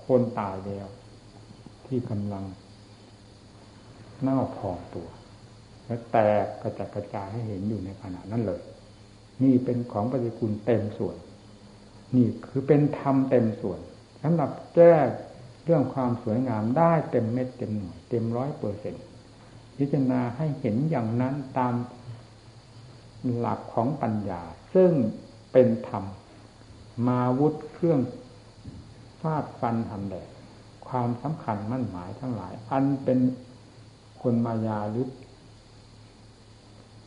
[0.07, 0.87] คนตายแล้ว
[1.87, 2.45] ที่กำลัง
[4.23, 5.09] เน่าพองตัว
[5.85, 8.63] และแตกกระจัดกระจายให้เห็นอยู่ในขณะนั้นเลย
[9.43, 11.17] นี่เป็นของปฏิกูลเต็มส่วน
[12.17, 13.81] นี่คือเป็นธรรมเต็มส่วน
[14.23, 14.95] สำหรับแก้
[15.65, 19.05] เรื่องความสวยงามได้เต็มเม็ดเต็มหน่วยเต็มร้อยเปอร์เซ็นต์
[19.77, 21.75] พิจารณาให้เห็นอย่างนั้นตาม
[23.37, 24.43] หลักของปัญญา
[24.75, 24.93] ซึ่ง
[25.53, 26.05] เป็นธรรม
[27.07, 28.01] มาวุธเครื่อง
[29.21, 30.29] ฟาดฟันทำแดด
[30.89, 33.19] ความสำคัญมั่นหมายทั้งหลาย อันเป็น
[34.23, 35.09] คนมายาหรือ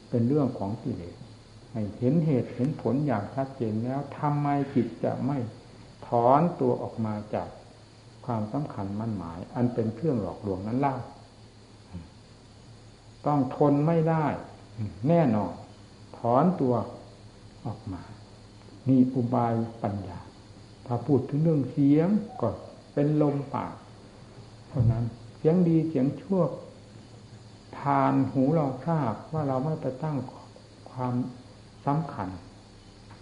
[0.10, 1.16] เป็นเรื่องของกิเลส
[1.72, 5.38] ให้เห็นเหตุเห็นผลอย่างชัดเจนแล้วทำไมจิตจะไม่
[6.08, 7.50] ถอนตัวออกมาจาก
[8.26, 10.96] ความสำคัญมั่นหมาย อันเป็นเครื่องหลอกลวงนั้นเล่า
[13.26, 14.26] ต้องทนไม่ได้
[15.08, 15.54] แน่นอน
[16.18, 16.74] ถอนตัว
[17.66, 18.02] ออกมา
[18.88, 20.20] นี่อุบายปัญญา
[20.86, 22.10] ถ้าพูดถึงเรื่องเสียง
[22.42, 22.50] ก็
[23.00, 23.76] เป็นลมปาก
[24.70, 25.06] เท่านั้น
[25.38, 26.42] เสียงดีเสียงชั่ว
[27.78, 30.18] ผ่านหูเราทราบว่าเราไม่ไปตั้ง
[30.92, 31.14] ความ
[31.86, 32.30] สำคัญ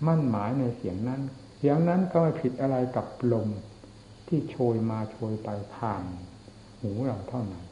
[0.06, 1.22] มั่นหมายในเสียงนั้น
[1.58, 3.48] เสียงนั้นก็ไม่ผิดอะไรกับลม
[4.28, 6.04] ที่โชยมาโชยไปผ่าน
[6.80, 7.66] หูเราเท่านั้น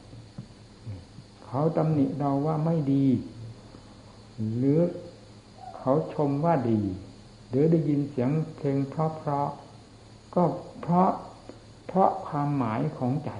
[1.46, 3.06] เขาตำหนิเราว่าไม่ดี
[4.58, 4.80] หรือ
[5.78, 6.82] เขาชมว่าดี
[7.50, 9.50] หรือได้ยินเสียงเพลงเพราะเพราะ
[10.36, 10.44] ก็
[10.82, 11.10] เพราะ
[11.97, 13.31] พราะความหมายของใจ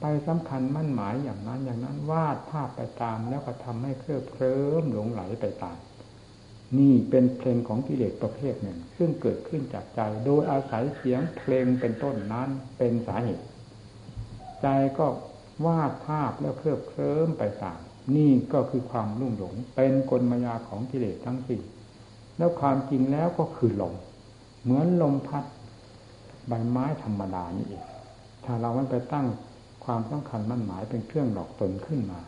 [0.00, 5.78] ไปสำคัญมั่นหมายอย่างนั้นอย่างนั้นวาดภาพไปตามแล้วก็ทำให้เคลิบเคลิ้มหลงไหลไปตาม
[6.78, 13.46] นี่เป็นเพลงของกิเลสประเภทหนึ่ง ซึ่งเกิดขึ้นจากใจ โดยอาศัยเสียงเพลงเป็นต้นนั้นเป็นสาเหตุ
[14.62, 14.66] ใจ
[14.98, 15.06] ก็
[15.66, 17.78] วาดภาพแล้วเคลิบเคลิ้มไปตาม
[18.16, 21.60] นี่ก็คือความรุ่งหลง เป็นกลมายาของกิเลสทั้งสิ้น
[22.38, 23.94] แล้วความจริงแล้วก็คือลม
[24.62, 25.44] เหมือนลมพัด
[26.48, 27.84] ใบไม้ธรรมดานี่เอง
[28.44, 29.26] ถ้าเราไม่ไปตั้ง
[29.84, 32.20] ความสำคัญมั่นหมายเป็นเครื่องหลอกตนขึ้นมา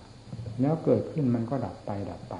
[0.60, 2.36] แล้วเกิดขึ้นมันก็ดับไปดับไป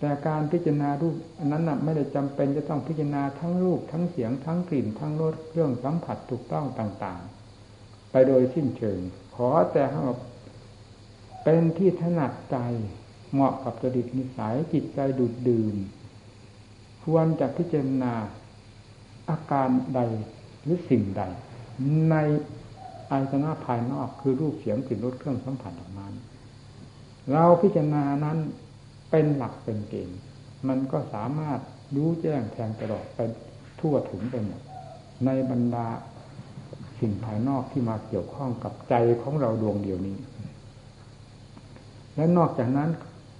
[0.00, 7.20] แต่การพิจารณารูปอันนั้นน่ะไม่ได้จำเป็นจะต้องพิจารณาทั้งรูปทั้งเสียงทั้งกลิ่น ทั้งรสเครื่องสัมผัสถูกต้องต่าง
[7.66, 9.00] ๆ ไปโดยสิ้นเชิง
[9.36, 10.00] ขอแต่ให้
[11.44, 12.56] เป็นที่ถนัดใจ
[13.32, 15.76] เหมาะกับจริตนิสัยจิตใจดูดดื่ม
[17.04, 18.14] ควรจะพิจารณา
[19.28, 20.00] อาการใด
[20.64, 21.22] หรือสิ่งใด
[22.10, 22.16] ใน
[23.10, 26.06] อายตนะภายนอกคือรูปเสียงกลิ่นรสเครื่องสัมผัสออกมา
[27.32, 28.38] เราพิจารณานั้น
[29.10, 30.18] เป็นหลักเป็นเกณฑ์
[30.68, 31.60] มันก็สามารถ
[31.94, 33.20] รู้แจ้งแทงตลอดไป
[33.80, 34.60] ทั่วถึงไปหมด
[35.24, 35.86] ในบรรดา
[36.98, 40.16] สิ่งภายนอกที่มาเกี่ยวข้องกับใจของเราดวงเดียวนี้
[42.14, 42.90] และนอกจากนั้น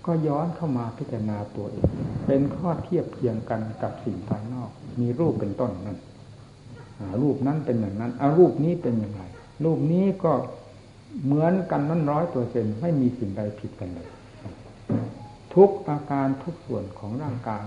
[0.06, 1.86] ก็ย้อนเข้ามาพิจารณาตัวเอง
[2.26, 5.98] เป็นข้อเทียบเทียงกันกับสิ่งภายนอก มีรูปเป็นต้นนั่น
[7.22, 9.22] รูปนั้นเป็นอย่างนั้นอารูปนี้เป็นอย่างไร
[9.64, 10.32] รูปนี้ก็
[11.24, 14.08] เหมือนกันนั้นร้อยตัวเซนไม่มีสิ่งใดผิดกันเลย
[15.54, 17.62] ทุกอาการทุกส่วนของร่างกาย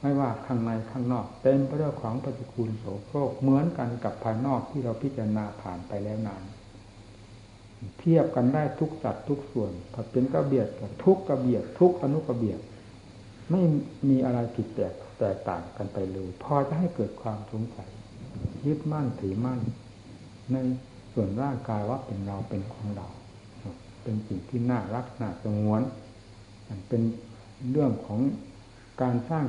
[0.00, 6.42] ไม่ว่าข้างในข้างนอกเต็มไปด้วยของปฏิกูลโสโครกเหมือนกันกับภายนอกที่เราพิจารณาผ่านไปแล้วนาน
[7.98, 12.60] เทียบกันได้ทุกสัตว์ทุกส่วนถ้าเป็นกระเบียดกับทุกกระเบียดทุกอนุกระเบียด
[13.50, 13.62] ไม่
[14.08, 17.90] มีอะไรผิดแตกแตกต่างกันไปเลย พอจะให้เกิดความสงสัย
[18.66, 19.60] ยึดมั่นถือมั่น
[20.52, 20.56] ใน
[21.12, 23.08] ส่วนร่างกายว่าเป็นเราเป็นของเรา
[24.02, 25.82] เป็นสิ่งที่น่ารักน่าสงวน
[26.88, 27.02] เป็น
[27.70, 28.20] เรื่องของ
[29.02, 29.44] การสร้าง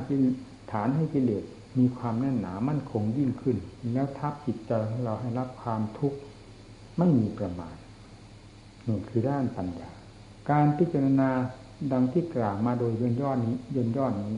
[0.72, 1.44] ฐานให้กิเลส
[1.78, 3.56] มีความแน่นหนามั่นคงยิ่งขึ้น
[3.92, 6.18] แล้วทับจิตใจของเราให้รับความทุกข์
[6.98, 7.74] ไม่มีประมาณ
[8.88, 9.90] นี่คือด้านปัญญา
[10.50, 11.30] การพิจารณา
[11.92, 14.28] ดังที่กล่าวมาโดยย่นย่อนี้ย่นย่อนี้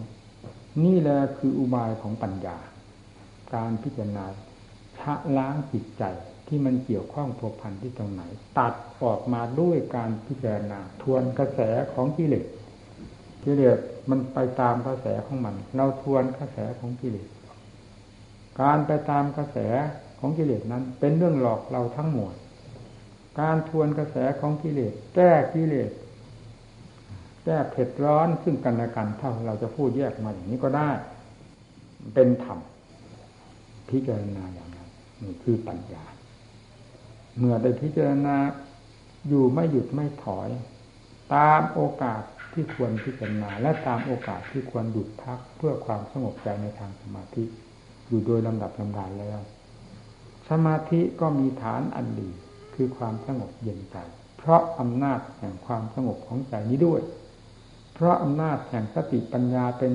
[0.84, 2.56] นี่แหละคืออุบายของปัญญา
[3.54, 4.24] การพิจารณา
[4.98, 6.04] ชะล้างจิตใจ
[6.48, 8.22] ที่มันเกี่ยวข้องผัวพันที่ตรงไหน
[8.58, 11.60] ตัดออกมาด้วยการพิจารณา ทวนกระแส
[11.92, 12.44] ของกิเลส
[13.44, 13.78] กิเลส
[14.10, 17.28] มันไปตามกระแสของมัน เราทวนกระแสของกิเลส
[18.60, 19.58] การไปตามกระแส
[20.18, 22.34] ของกิเลสนั้น เป็นเรื่องหลอกเราทั้งหมด
[23.40, 25.90] การทวนกระแสของกิเลสแก้กิเลส
[27.44, 30.90] แก้เผ็ดร้อนซึ่งกันและกันถ้าเราจะพูดแยกมาอย่างนี้ก็ได้
[32.14, 32.58] เป็นธรรม
[33.90, 34.88] พิจารณาอย่างนั้น
[35.22, 36.04] นี่คือปัญญา
[37.38, 38.36] เมื่อได้พิจารณา
[39.28, 40.48] อยู่ไม่หยุดไม่ถอย
[41.34, 42.22] ตามโอกาส
[42.52, 47.44] ที่ควรพิจารณา และตามโอกาสที่ควรหยุดพักเพื่อความสงบใจในทางสมาธิ
[48.08, 49.38] อยู่โดยลำดับลำดานแล้ว
[50.50, 52.30] สมาธิก็มีฐานอันดี
[52.76, 53.96] คือความสงบเย็นใจ
[54.38, 57.00] เพราะอำนาจแห่งความสงบของใจนี้ด้วย
[57.94, 59.92] เพราะอำนาจแห่งสติปัญญาเป็น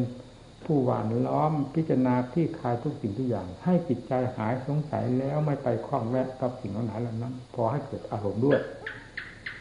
[0.66, 8.60] ผู้หวานล้อมพิจารณาที่คลายทุกสิ่งทุกอย่าง ให้จิตใจหายสงสัยแล้วไม่ไปคล้องแวะกับสิ่งเหล่านั้น พอให้เกิดอารมณ์ด้วย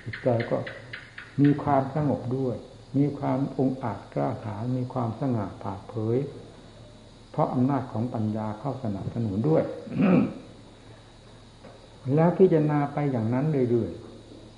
[0.05, 0.57] จิตใจก็
[1.41, 2.57] มีความสงบด้วย
[2.97, 6.19] มีความองอาจกล้าหาญมีความสง่าผ่าเผย
[7.31, 9.63] เพราะอำนาจของปัญญาเข้าสนับสนุนด้วย
[12.15, 13.93] แล้วพิจารณาไปอย่างนั้นเรื่อย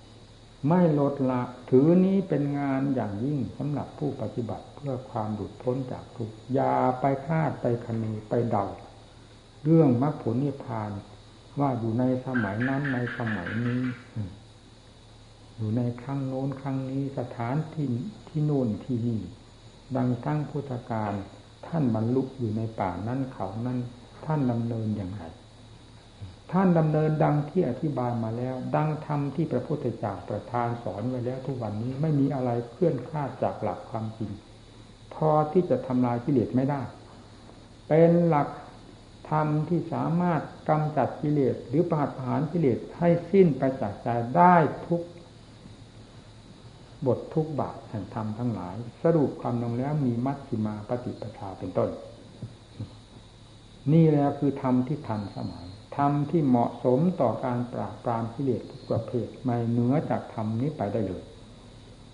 [0.01, 8.67] ๆไม่ลดละถือนี้เป็นงานอย่างยิ่งสำหรับผู้ปฏิบัติเพื่อความหลุดพ้นจากทุกข์อย่าไปคาดไปคะเนไปเดา
[9.65, 10.91] เรื่องมรรคผลนิพพาน
[11.61, 13.83] ว่าอยู่ในสมัยนั้นในสมัยนี้
[15.57, 17.89] อยู่ในครั้งโน้นครั้งนี้สถานที่
[18.29, 19.21] ที่โน่นที่นี่
[19.97, 21.13] ดังทั้งพุทธการ
[21.67, 23.79] ท่านบรรลุอยู่ในป่านั้นเขานั้น
[24.25, 25.25] ท่านดำเนินอย่างไร
[26.53, 34.31] ท่านดำเนินดังที่อธิบายมาแล้ว ดังธรรมที่พระพุทธเจ้าประทานสอนไว้แล้วทุกวันนี้ไม่มีอะไรเคลื่อนคลาดจากหลักความจริง
[35.15, 36.83] พอที่จะทำลายกิเลสไม่ได้
[37.89, 38.49] เป็นหลัก
[39.31, 45.03] ธรรมที่สามารถกำจัดกิเลสหรือปราหารกิเลสให้สิ้นไปจากใจได้ทุก
[47.07, 51.91] บททุกบาทแห่งธรรมทั้งหลาย สรุปความลงแล้วมีมัชฌิมาปฏิปทาเป็นต้น
[53.93, 61.23] นี่แหละคือธรรมที่ทันสมัย ธรรมที่เหมาะสมต่อการปราบปรามกิเลสทุกประเภทไม่เหนือจากธรรมนี้ไปได้เลย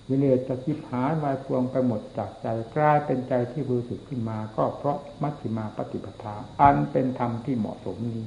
[0.09, 8.21] กิเลสจะคิดหายวายพวงไปหมดจากใจกลายเป็นใจที่บริสุทธิ์ขึ้นมา ก็เพราะมัชฌิมาปฏิปทา อันเป็นธรรมที่เหมาะสมนี้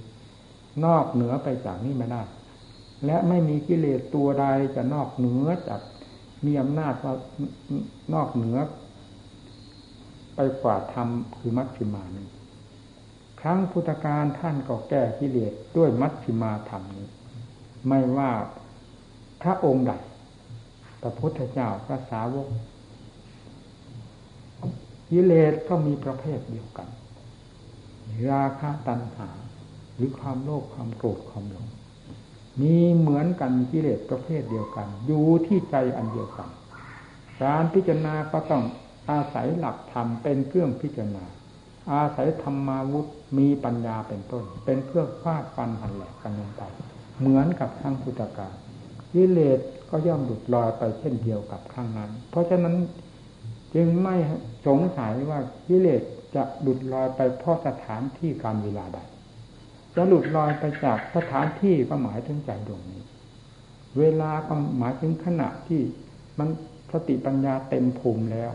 [0.86, 2.24] นอกเหนือไปจากนี้ไม่ได้
[3.06, 5.82] และไม่มีกิเลสตัวใดจะนอกเหนือจาก
[6.46, 7.14] มีอำนาจว่า
[8.14, 8.58] นอกเหนือ
[10.36, 11.08] ไปกว่าธรรม
[11.40, 12.28] คือมัชฌิมานี้
[13.42, 17.08] ครั้งพุทธการท่านก็แก้กิเลสด้วยมัชฌิมาธรรมนี้
[17.88, 18.32] ไม่ว่า
[19.42, 19.94] พระองค์ใด
[21.02, 22.48] พระพุทธเจ้าพระสาวก
[25.10, 26.88] กิเลสก็มีประเภทเดียวกัน
[28.32, 29.30] ราคะตัณหา
[29.96, 31.68] หรือความโลภความโกรธความหลง
[32.62, 36.50] มีเหมือนกันกิเลสประเภทเดียวกัน อยู่ที่ใจอันเดียวกัน
[37.44, 38.64] การพิจารณาก็ต้อง
[39.10, 41.26] อาศัยหลักธรรมเป็นเครื่องพิจารณา
[41.90, 46.62] อาศัยธรรมาวุธมีปัญญาเป็นต้น เป็นเครื่องฟาดฟันหันแหลกกันลงไป
[47.20, 48.56] เหมือนกับทางพุทธการ
[49.14, 52.76] กิเลสก็ย่อมหลุดลอยไปเช่นเดียวกับข้างนั้น เพราะฉะนั้น
[53.76, 54.16] จึงไม่
[54.68, 56.02] สงสัยว่ากิเลส
[56.36, 59.00] จะหลุดลอยไปเพราะสถานที่การเวลาใด
[59.96, 63.04] จะหลุดลอยไปจากสถานที่ก็หมายถึงใจดวงนี้
[64.00, 65.82] เวลาก็หมายถึงขณะที่
[66.40, 66.50] มัน
[66.92, 68.52] สติปัญญาเต็มภูมิแล้ว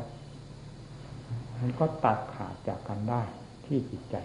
[1.61, 3.23] มันก็ตัดขาดจากกันได้
[3.67, 4.17] ที่จิตใจ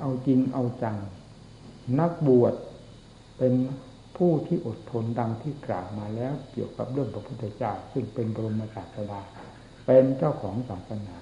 [0.00, 0.96] เอาจริงเอาจัง
[2.00, 2.54] นักบวช
[3.38, 3.54] เป็น
[4.16, 9.20] ผู้ที่อดทนดังที่กล่าวมาแล้วเกี่ยวกับเรื่องพระพุทธเจ้าซึ่งเป็นบรมศาสดา
[9.86, 11.16] เป็นเจ้าของศาสนา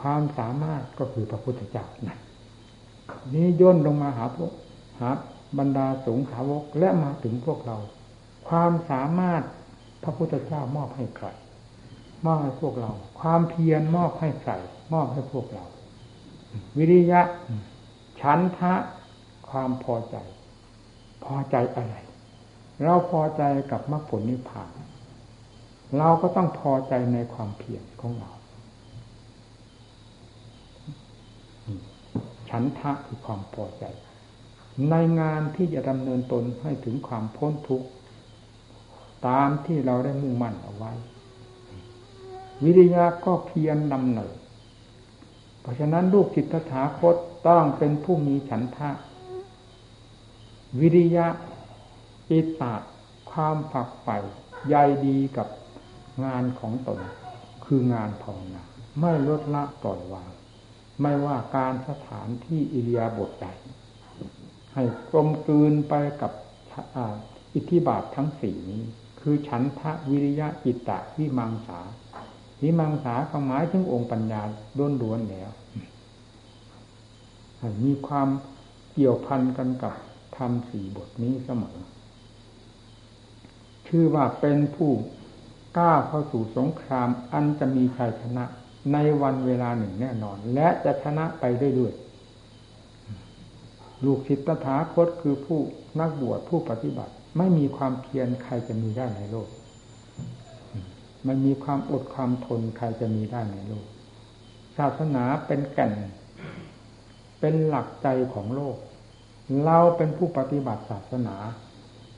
[0.00, 2.18] ความสามารถก็คือพระพุทธเจ้านะ
[3.34, 4.52] นี้ย่นลงมาหาพวก
[5.00, 5.10] หา
[5.58, 7.76] บรรดาสงฆ์สาวกและมาถึงพวกเรา
[8.48, 9.42] ความสามารถ
[10.02, 11.26] พระพุทธเจ้ามอบให้ใคร
[12.24, 14.52] มอบให้พวกเรา ความเพียรมอบให้ใคร
[14.92, 15.64] มอบให้พวกเรา
[16.76, 17.20] วิริยะ
[18.20, 18.74] ชันทะ
[19.48, 20.16] ความพอใจ
[21.24, 21.94] พอใจอะไร
[22.82, 24.70] เราพอใจกับมรรคผลนิพพาน
[25.98, 28.30] เราก็ต้องพอใจในความเพียรของเรา
[32.48, 33.84] ฉันทะคือความพอใจ
[34.90, 37.88] ในงานที่จะดำเนินตนให้ถึงความพ้นทุกข์
[39.26, 40.92] ตามที่เราได้มุ่งมั่นเอาไว้
[42.64, 44.34] วิริยะก็เพียรนำเนิน
[45.60, 47.16] เพราะฉะนั้นลูกจิตถาคต
[47.48, 48.90] ต้องเป็นผู้มีฉันทะ
[50.80, 51.26] วิริยะ
[52.30, 52.74] อิตา
[53.30, 54.18] ความผักใฝ่
[54.68, 55.48] ใยดีกับ
[56.24, 57.00] งานของตน
[57.64, 58.62] คืองานภาวนา
[59.00, 60.30] ไม่ลดละปล่อยวาง
[61.00, 63.46] ไม่ว่าการสถานที่อิริยาบถใด
[64.74, 66.32] ให้กลมกลืนไปกับ
[67.54, 68.82] อิทธิบาททั้งสี่นี้
[69.20, 71.80] คือฉันทะวิริยะจิตะวิมังสา
[72.62, 74.42] วิมังสาก็หมายถึงองค์ปัญญา
[74.76, 75.50] ล้วนล้วนแล้ว
[77.84, 78.28] มีความ
[78.92, 79.94] เกี่ยวพันกันกับ
[80.36, 81.76] ธรรมสี่บทนี้เสมอ
[83.86, 84.90] ชื่อว่าเป็นผู้
[85.76, 88.44] กล้าเข้าสู่สงครามอันจะมีชัยชนะ
[88.92, 91.92] ในวันเวลาหนึ่งแน่นอน และจะชนะไปได้ด้วย
[94.04, 95.60] ลูกศิษย์ตถาคตคือผู้
[96.00, 99.48] นักบวชผู้ปฏิบัติ ไม่มีความเพียรใครจะมีได้ในโลก
[101.26, 103.86] มันมีความอดความทนใครจะมีได้ในโลก
[104.78, 105.92] ศาสนาเป็นแก่น
[107.40, 108.76] เป็นหลักใจของโลก
[109.64, 111.36] เราเป็นผู้ปฏิบัติศาสนา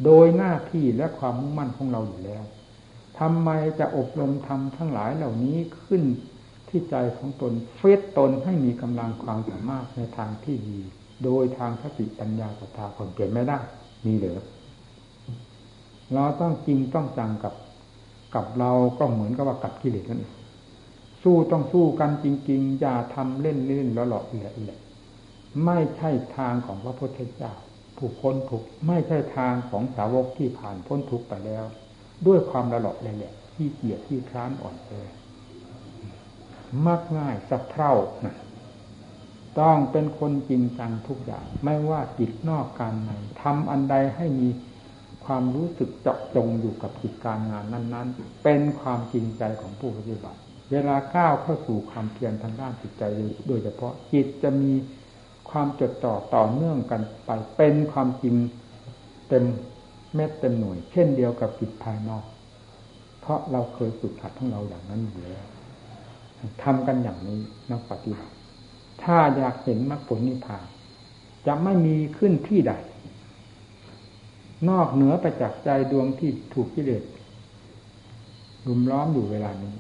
[0.05, 2.45] โดยหน้าที่และความมุ่งมั่นของเราอยู่แล้ว
[3.19, 6.03] ทำไมจะอบรมทำทั้งหลายเหล่านี้ขึ้น
[6.69, 10.81] ที่ใจของตนเฟซตนให้มีกำลังความสามารถในทางที่ดี
[11.25, 13.59] โดยทางสติปัญญาศรัทธาคนเปลี่ยนไม่ได้
[14.07, 14.39] มีเหรือ
[16.15, 17.55] เราต้องจริงต้องจังกับ
[18.35, 20.35] กับเราก็เหมือนกับว่ากับกิเลสนั่นเอง
[21.23, 24.81] สู้ต้องสู้กันจริง ๆ อย่าทำเล่นเล่นแล้วหลอกเละเละ
[25.65, 27.53] ไม่ใช่ทางของพระพุทธเจ้า
[27.97, 31.65] ผู้พ้นทุกข์ไม่ใช่ทางของสาวกที่ผ่านพ้นทุกข์ไปแล้ว
[32.27, 34.91] ด้วยความละหลอกเลยแหละที่เกียดที่คร้านอ่อนแอ
[36.87, 37.93] มักง่ายสักเท่า
[39.61, 43.11] ต้องเป็นคนจริงจังทุกอย่าง ไม่ว่าจิตนอกการใน
[43.43, 44.49] ทำอันใดให้มี
[45.27, 50.39] ความรู้สึกเจาะจงอยู่กับกิจการงานนั้น ๆ เป็นความจริงใจของผู้ปฏิบัติ
[50.73, 53.03] เวลาก้าวเข้าสู่ความเพียรทางด้านจิตใจ
[53.49, 54.73] โดยเฉพาะจิตจะมี
[55.51, 58.37] ความจดจ่อต่อเนื่องกันไป เป็นความจริง
[59.29, 59.45] เต็ม
[60.15, 62.25] เม็ดเต็มหน่วย เช่นเดียวกับจิตภายนอก
[63.21, 65.47] เพราะเราเคยฝึกหัดของเราอย่างนั้นอยู่แล้ว
[66.63, 68.35] ทำกันอย่างนี้นักปฏิบัติ
[69.03, 70.67] ถ้าอยากเห็นมรรคผลนิพพาน
[71.47, 72.73] จะไม่มีขึ้นที่ใด
[74.69, 77.05] นอกเหนือไปจากใจดวงที่ถูกกิเลส
[78.67, 79.75] รุมล้อมอยู่เวลานี้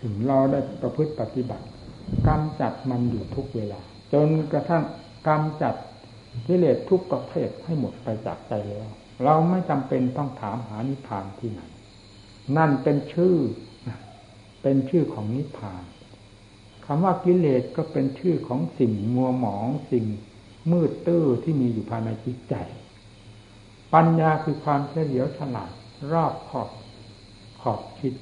[0.00, 1.66] ถึงเราได้ประพฤติปฏิบัติ
[2.26, 3.80] กำจัดมันอยู่ทุกเวลา
[4.12, 4.84] จนกระทั่ง
[5.28, 5.74] กำจัด
[6.46, 8.88] กิเลสทุกประเภทให้หมดไปจากใจแล้ว
[9.24, 11.60] เราไม่จำเป็นต้องถามหานิพพานที่ไหน
[12.56, 13.36] นั่นเป็นชื่อ
[14.62, 15.82] เป็นชื่อของนิพพาน
[16.86, 20.04] คำว่ากิเลสก็เป็นชื่อของสิ่งมัวหมองสิ่ง
[20.70, 22.54] มืดตื้อที่มีอยู่ภายในจิตใจ
[23.94, 25.70] ปัญญาคือความเฉลียวฉลาด
[26.12, 26.68] รอบขอบ
[27.62, 28.14] ขอบคิด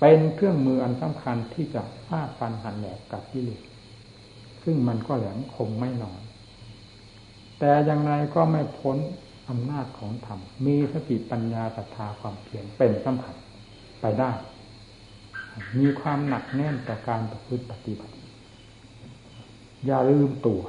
[0.00, 3.62] เป็นเครื่องมืออันสำคัญที่จะฟาดฟันหันแหลกกับกิเลส
[4.64, 6.20] ซึ่งมันก็แหลมคมไม่น้อย
[7.58, 8.96] แต่อย่างไรก็ไม่พ้น
[9.48, 13.36] อำนาจของธรรม มีสติปัญญาศรัทธาความเพียรเป็นสำคัญ
[14.00, 14.30] ไปได้
[15.78, 18.14] มีความหนักแน่นต่อการประพฤติปฏิบัติ
[19.86, 20.62] อย่าลืมตัว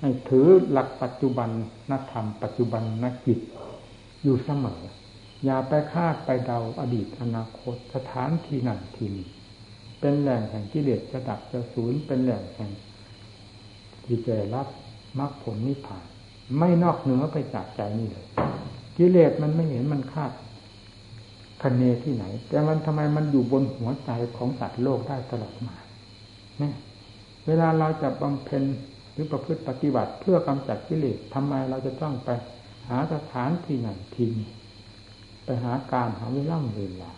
[0.00, 1.50] ให้ถือหลักปัจจุบัน
[1.90, 3.40] นธรรม ปัจจุบันนักจิต
[4.22, 4.80] อยู่เสมอ
[5.44, 9.28] อย่าไปคาดไปเดาอดีตอนาคตสถานที่นั่นที่นี้
[10.00, 12.70] เป็นแหล่งแห่งกิเลสจะดับจะสูญเป็นแหล่งแห่ง
[14.04, 14.66] ที่จะรับ
[15.18, 16.04] มรรคผลนิพพาน
[16.58, 18.26] ไม่นอกเหนือไปจากใจนี่เลย
[18.96, 20.32] กิเลสมันไม่เห็นมันคาด
[21.62, 25.76] คะเนที่ไหน แต่มันทำไมมันอยู่บนหัวใจของสัตว์โลกได้ตลอดมา
[26.58, 26.74] เนี่ย
[27.46, 28.62] เวลาเราจะบำเพ็ญ
[29.12, 32.30] หรือประพฤติปฏิบัติเพื่อกำจัดกิเลสทำไมเราจะต้องไป
[32.88, 34.48] หาสถานที่ไหนทีนี้
[35.44, 37.12] ไปหาการหาเวลาเวลา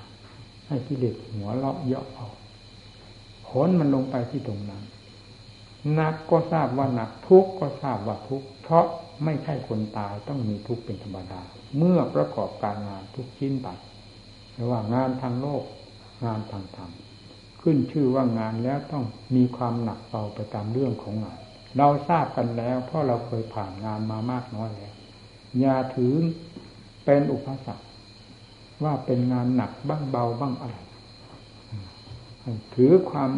[0.68, 2.28] ให้กิเลสหัวเราะเยาะเอา
[3.48, 4.82] ผลมันลงไปที่ตรงนั้น
[5.94, 8.86] หนักก็ทราบว่าหนักทุกก็ทราบว่าทุกเพราะ
[9.24, 11.40] ไม่ใช่คนตายต้องมีทุกเป็นธรรมดา
[11.76, 13.68] เมื่อประกอบการงานทุกชิ้นไป
[14.52, 15.64] ไม่ว่างานทางโลก
[16.24, 16.90] งานทางธรรม
[17.60, 19.04] ขึ้นชื่อว่างานแล้วต้อง
[19.36, 21.40] มีความหนักเบาไปตามเรื่องของงาน
[21.76, 24.94] เราทราบกันแล้วเพราะเราเคยผ่านงานมามากน้อยแล้ว
[25.60, 26.14] อย่าถือ
[27.04, 27.86] เป็นอุปสรรค
[28.84, 30.76] ว่าเป็นงานหนักบ้างเบาบ้างอะไร
[32.74, 33.30] ถือความ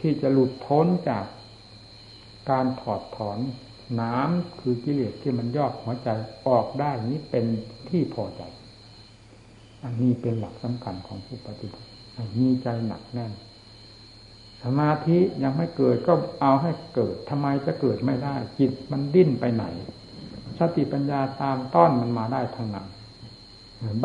[0.00, 1.24] ที่จะหลุดพ้นจาก
[2.50, 3.38] การถอดถอน
[4.00, 6.08] น้ำคือกิเลสที่มันยอกหัวใจ
[6.48, 7.44] ออกได้นี้เป็น
[7.88, 8.42] ที่พอใจ
[9.84, 11.88] อันนี้เป็นหลักสำคัญของผู้ปฏิบัติ
[12.40, 13.32] มีใจหนักแน่น
[14.66, 16.12] สมาธิยังไม่เกิดก็
[16.42, 19.64] เอาให้เกิดทำไมจะเกิดไม่ได้ จิตมันดิ้นไปไหน
[20.58, 22.86] สติปัญญาตามต้อนมันมาได้ทางนั้น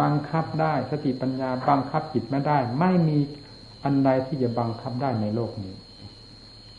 [0.01, 3.18] บังคับได้สติปัญญาบังคับจิตไม่ได้ ไม่มี
[3.84, 5.74] อันใดที่จะบังคับได้ในโลกนี้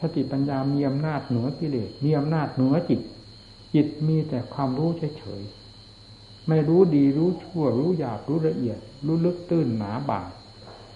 [0.00, 3.00] สติปัญญามีอำนาจเหนือกิเลสมีอำนาจเหนือจิต
[3.74, 10.28] จิตมีแต่ความรู้เฉยๆไม่รู้ดีรู้ชั่ว รู้หยาบรู้ละเอียด รู้ลึกตื้นหนาบาง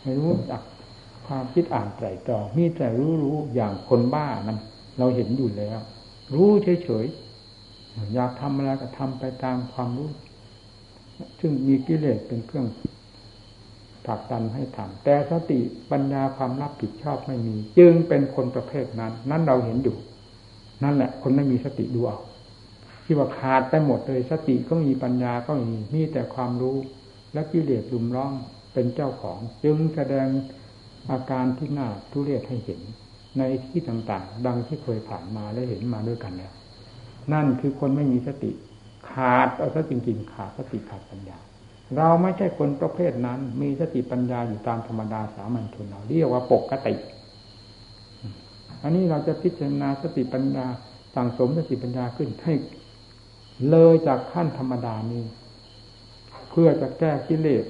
[0.03, 0.62] ไม่รู้จัก
[1.27, 4.59] ความคิดอ่านไตรตรองมีแต่รู้รู้อย่างคนบ้านั้น
[4.99, 5.79] เราเห็นอยู่แล้ว
[6.35, 6.51] รู้
[6.85, 10.11] เฉยๆอยากทำอะไรก็ทำไปตามความรู้
[11.41, 12.66] ซึ่งมีกิเลสเป็นเครื่อง
[14.05, 15.61] ผลักดันให้ทำแต่สติ
[15.91, 19.97] ปัญญาความรับผิดชอบไม่มี จึงเป็นคนประเภทนั้น นั่นเราเห็นอยู่
[20.83, 22.18] นั่นแหละ คนไม่มีสติดูเอา
[23.05, 26.77] ที่ว่าขาดไปหมดเลยสติก็มีปัญญาก็มีมีแต่ความรู้
[27.33, 28.33] และกิเลสลุมร้อง
[28.72, 30.27] เป็นเจ้าของ จึงแสดง
[31.11, 32.81] อาการที่น่าทุเรศให้เห็น
[33.39, 36.53] ในที่ต่างๆ ดังที่เคยผ่านมาและเห็นมาด้วยกันแล้ว
[37.33, 38.51] นั่นคือคนไม่มีสติ
[39.11, 41.39] ขาดเอาซะจริงๆขาดสติขาดปัญญา
[41.97, 46.95] เราไม่ใช่คนประเภทนั้น มีสติปัญญาอยู่ตามธรรมดาสามัญชนเราเรียกว่าปกติ
[48.83, 50.67] อันนี้เราจะพิจารณาสติปัญญา
[51.15, 52.55] สั่งสมสติปัญญาขึ้นให้
[53.71, 55.25] เลยจากขั้นธรรมดานี้
[56.51, 57.65] เพื่อจะแก้กิเลส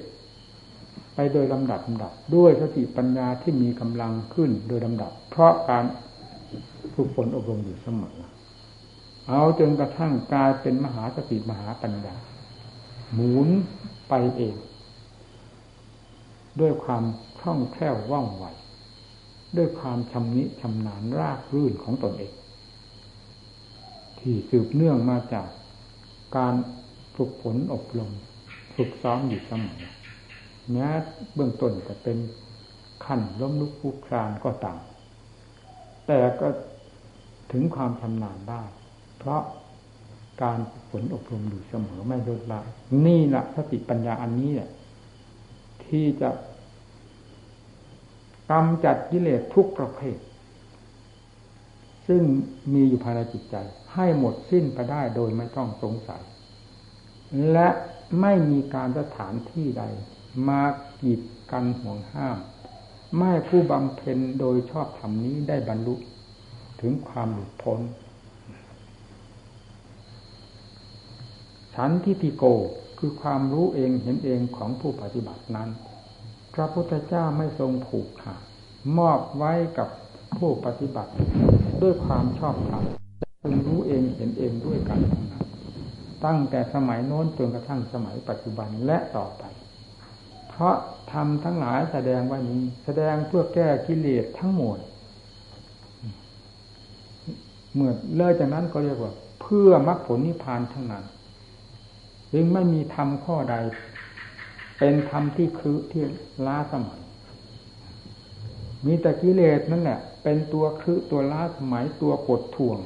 [1.19, 5.85] ไปโดยลำดับลำดับ ด้วยสติปัญญาที่มีกำลังขึ้นโดยลำดับ เพราะการ
[6.93, 8.17] ฝึกฝนอบรมอยู่เสมอ
[9.27, 12.15] เอาจนกระทั่งกลายเป็นมหาสติมหาปัญญา
[13.13, 13.47] หมุน
[14.09, 14.55] ไปเอง
[16.59, 17.03] ด้วยความ
[17.39, 18.45] คล่องแคล่วว่องไว
[19.57, 22.33] ด้วยความชำนิชำนาญรากรื่นของตนเอง
[24.19, 25.49] ที่สืบเนื่องมาจาก
[26.37, 26.55] การ
[27.15, 28.11] ฝึกฝนอบรม
[28.75, 29.79] ฝึกซ้อมอยู่เสมอ
[30.71, 30.87] แม้
[31.35, 32.17] เบื้องต้นจะเป็น
[33.05, 34.79] ขั้นล้มลุกคุกครานก็ตาม
[36.07, 36.47] แต่ก็
[37.51, 38.63] ถึงความชำนาญได้
[39.17, 39.41] เพราะ
[40.43, 40.59] การ
[40.89, 42.61] ฝนอบรมอยู่เสมอไม่ลดละ
[43.05, 44.69] นี่แหละสติปัญญาอันนี้แหละ
[45.85, 46.29] ที่จะ
[48.51, 50.17] กำจัดกิเลสทุกประเภท
[52.07, 52.23] ซึ่ง
[52.73, 53.55] มีอยู่ภายในจิตใจ
[53.93, 56.21] ให้หมดสิ้นไปได้โดยไม่ต้องสงสัย
[57.51, 57.69] และ
[58.21, 59.83] ไม่มีการสถานที่ใด
[60.47, 60.63] มา
[61.01, 61.21] กีด
[61.51, 62.37] กันห่วงห้าม
[63.17, 65.95] ไม่ผู้บำเพ็ญโดยชอบธรรมนี้ได้บรรลุ
[66.81, 67.79] ถึงความหลุดพ้น
[71.75, 72.43] ฉันทิติโก
[72.99, 75.69] คือความรู้เองเห็นเองของผู้ปฏิบัตินั้น
[76.53, 78.41] พระพุทธเจ้าไม่ทรงผูกขาด
[78.97, 79.89] มอบไว้กับ
[80.37, 81.11] ผู้ปฏิบัติ
[81.81, 82.83] ด้วยความชอบธรรม
[83.43, 85.45] จึงรู้เองเห็นเองด้วยกันทั้งนั้น
[86.25, 89.43] ตั้งแต่สมัยโน้นจนกระทั่งสมัยปัจจุบันและต่อไป
[90.59, 90.77] เพราะ
[91.13, 94.77] ทำทั้งหลายแสดงว่านี้ แสดงเพื่อแก้กิเลสทั้งหมด
[97.73, 101.05] เมื่อเลิกจากนั้นก็เรียกว่า เพื่อมรรคผลนิพพานทั้งนั้น
[102.33, 103.55] จึงไม่มีธรรมข้อใด
[104.79, 106.03] เป็นธรรมที่คือที่
[106.45, 106.99] ล้าสมัย
[108.85, 112.77] มีแต่กิเลสนั่นแหละเป็นตัวคือตัวล้าสมัยตัวกดท่วง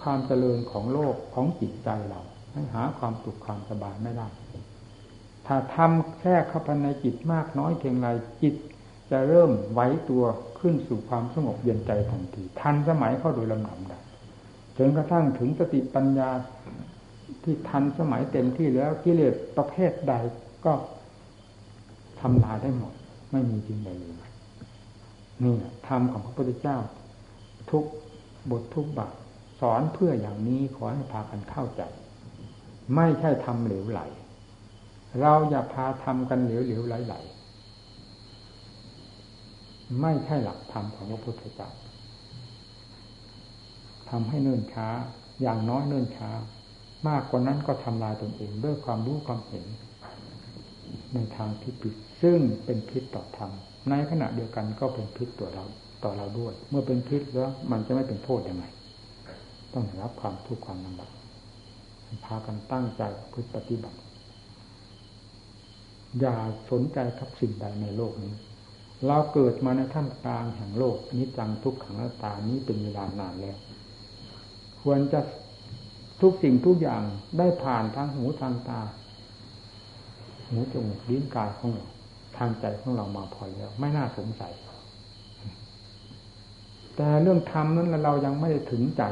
[0.00, 2.20] ความเจริญของโลกของจิตใจเรา
[2.52, 4.28] ให้หาความสุขความสบายไม่ได้
[5.46, 8.08] ถ้าทำแค่เข้าไปในจิตมากน้อยเพียงไร
[8.42, 8.54] จิต
[9.10, 9.80] จะเริ่มไหว
[10.10, 10.24] ตัว
[10.58, 14.02] ขึ้นสู่ความสงบเย็นใจทันที ทันสมัยเข้าโดยลำดับดับ
[14.78, 16.30] จนกระทั่งถึงสติปัญญา
[17.44, 20.14] ที่ทันสมัยเต็มที่แล้วกิเลสประเภทใด
[20.64, 20.72] ก็
[22.20, 22.92] ทำลายได้หมด
[23.32, 24.14] ไม่มีจริงใดเลย
[25.42, 25.54] นี่
[25.86, 26.78] ธรรมของพระพุทธเจ้า
[27.70, 27.84] ทุก
[28.50, 29.14] บททุกบาท
[29.60, 31.82] สอนเพื่ออย่างนี้ขอให้พากันเข้าใจ
[32.96, 34.00] ไม่ใช่ทำเหลวไหล
[35.20, 37.14] เราอย่าพาทำกันเหลวเหลวไหลไหล
[40.00, 41.70] ไม่ใช่หลักธรรมของพระพุทธเจ้า
[44.10, 44.88] ทำให้เนิ่นช้า
[45.42, 46.30] อย่างน้อยเนิ่นช้า
[47.08, 49.64] มากกว่านั้นก็ทำลายตนเองด้วยความรู้ความเห็น
[51.14, 53.50] ในทางที่ผิดซึ่งเป็นพิษต่อธรรม
[53.90, 55.64] ในขณะเดียวกันก็เป็นพิษต่อเรา
[56.04, 58.64] ต่อเราด้วย เมื่อเป็นพิษแล้วมันจะไม่เป็นโทษยังไง
[59.72, 61.12] ต้องรับความทุกข์ความลำบาก
[62.24, 63.02] พากันตั้งใจ
[63.32, 63.98] พึ่ปฏิบัติ
[66.20, 66.36] อย่า
[66.70, 68.34] สนใจกับสิ่งใดในโลกนี้
[69.06, 73.56] เราเกิดมาในท่ามกลางแห่งโลกนี้จังทุกขังหน้าตานี้เป็นเวลานานแล้ว
[74.82, 75.20] ควรจะ
[76.20, 77.02] ทุกสิ่งทุกอย่าง
[77.38, 78.80] ได้ผ่านทางหูทางตา
[80.48, 81.86] หูจมูกลิ้นกายของเรา
[82.36, 84.52] ทางใจของเรามาพอแล้ว ไม่น่าสงสัย
[86.96, 89.02] แต่เรื่องธรรมนั้นเรายังไม่ได้ถึงใจ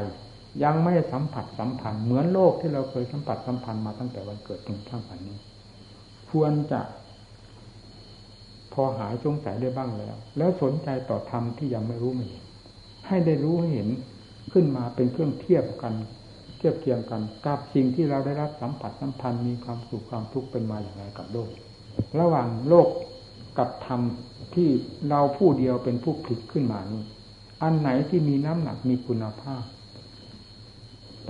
[0.63, 5.37] ยังไม่ได้สัมผัสสัมพันธ์เหมือนโลกที่เราเคยสัมผัสสัมพันธ์มาตั้งแต่วันเกิดถึงทั้งวันนี้
[6.33, 6.81] ควรจะ
[8.73, 12.43] พอหายสงสัยได้บ้างแล้ว แล้วสนใจต่อธรรมที่ยังไม่รู้ไม่เห็น
[13.07, 13.89] ให้ได้รู้ให้เห็น
[14.53, 15.93] ขึ้นมาเป็นเครื่องเทียบกัน
[16.57, 21.49] เทียบเทียงกันกับสิ่งที่เราได้รับสัมผัสสัมพันธ์มีความสุขความทุกข์เป็นมาอย่างไรกับโลก
[22.19, 22.87] ระหว่างโลก
[23.57, 24.01] กับธรรม
[24.55, 24.69] ที่
[25.09, 27.03] เราผู้เดียวเป็นผู้ผลิตขึ้นมานี้
[27.63, 29.63] อันไหนที่มีน้ำหนักมีคุณภาพ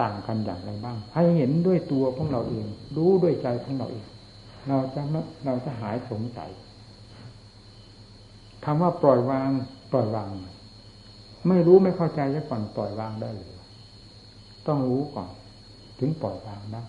[0.02, 4.06] ต่างกันอย่างไรบ้าง ให้เห็นด้วยตัวของเราเอง รู้ด้วยใจของเราเอง
[4.68, 5.02] เราจะ
[5.46, 6.52] เราจะหายสงสัย
[8.66, 9.50] คำว่าปล่อยวาง
[9.92, 10.30] ปล่อยวาง
[11.48, 13.54] ไม่รู้ไม่เข้าใจจะก่อนปล่อยวางได้เลย
[14.68, 15.30] ต้องรู้ก่อน
[16.00, 16.84] ถึงปล่อยวางได้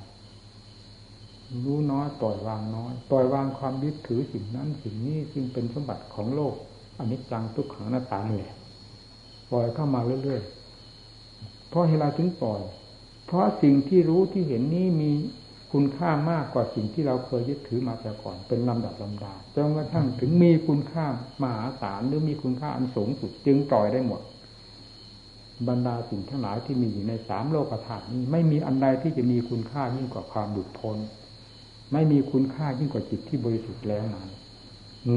[1.64, 6.54] รู้น้อยปล่อยวางน้อยปล่อยวางความยึดถือสิ่งนั้นสิ่งนี้ซึ่งเป็นสมบัติของโลก
[6.98, 8.52] อันนี้จังทุกขังหน้าตาเลย
[9.50, 12.60] ปล่อยเข้ามาเรื่อยๆเพราะเหตุไรถึงปล่อย
[13.26, 15.10] เพราะสิ่งที่รู้ที่เห็นนี้มี
[15.76, 21.06] คุณค่ามากกว่าสิ่งที่เราเคยยึดถือมาแต่ก่อน เป็นลำดับลำดาจนกระทั่งถึงมีคุณค่า
[21.42, 24.20] มหาศาลหรือมีคุณค่าอันสูงสุดจึงปล่อยได้หมด
[25.68, 30.96] บรรดาสิ่งทั้งหลายที่มีอยู่ในสามโลกธาตุนี้ ไม่มีอันใดที่จะมีคุณค่ายิ่งกว่าความหลุดพ้น
[31.92, 34.28] ไม่มีคุณค่ายิ่งกว่าจิตที่บริสุทธิ์แล้วนั้น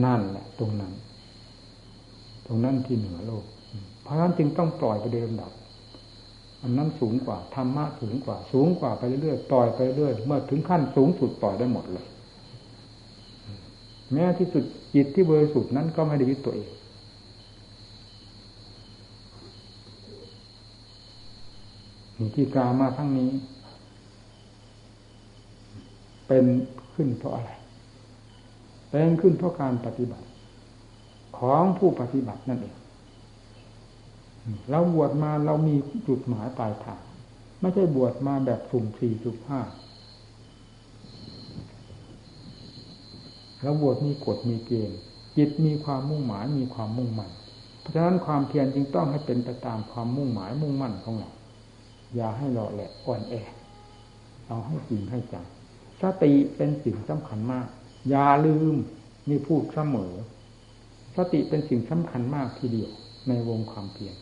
[0.05, 0.93] นั่นแหละตรงนั้น
[2.47, 3.45] ตรงนั้นที่เหนือโลก
[4.03, 5.51] เพราะฉะนั้นจึงต้องปล่อยไปโดยลำดับ
[6.68, 12.05] อันนั้นสูงกว่าธรรมะสูงกว่า สูงกว่าไปเรื่อยๆปล่อยไปเรื่อยเมื่อถึงขั้นสูงสุดปล่อยได้หมดเลย
[14.13, 14.63] แม้ที่สุด
[14.93, 16.70] จิตที่บริสุทธิ์นั้นก็ไม่ได้ยึดตัวเอง
[22.36, 23.30] ที่กล่าวมาทั้งนี้
[26.28, 26.45] เป็น
[26.93, 27.51] ขึ้นเพราะอะไร
[28.89, 30.26] เป็นขึ้นเพราะการปฏิบัติ
[31.38, 32.76] ของผู้ปฏิบัตินั่นเอง
[34.69, 35.75] เราบวชมาเรามี
[36.07, 37.01] จุดหมายปลายทาง
[37.61, 39.61] ไม่ใช่บวชมาแบบสุ่มสี่สุ่มห้า
[43.61, 44.99] เราบวชมีกฎมีเกณฑ์
[45.37, 47.31] จิตมีความมุ่งหมายมีความมุ่งมั่น
[47.79, 51.31] เพราะฉะนั้นความเพียรจึงต้องให้เป็นไปตามความมุ่งหมายมุ่งมั่นของเรา
[52.15, 53.33] อย่าให้หล่อแหละอ่อนแอ
[54.47, 55.45] เอาให้จริงให้จัง
[56.01, 57.67] สติเป็นสิ่งสำคัญมาก
[58.09, 58.75] อย่าลืม
[59.29, 60.13] นี่พูดเสมอ
[61.15, 62.91] สติเป็นสิ่งสำคัญมากทีเดียว
[63.27, 64.15] ในวงความเพียร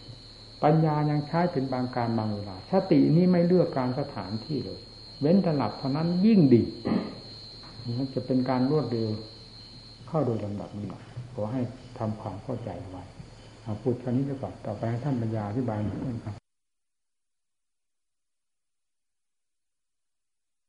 [0.65, 4.79] ปัญญายังใช้เป็นบางการบางเวลาสตินี้ไม่เลือกการสถานที่เลย
[5.21, 6.63] เว้นแต่หลับเท่านั้นยิ่งดี
[7.97, 9.09] มันจะเป็นการรวดเร็ว
[10.07, 10.89] เข้าโดยลำดับนี้
[11.33, 11.61] ขอให้
[11.99, 13.03] ทำความเข้าใจไว้
[13.81, 16.44] พูดครนี้ไปก่อนต่อไปให้ท่านปัญญาอธิบายหน่อยครับ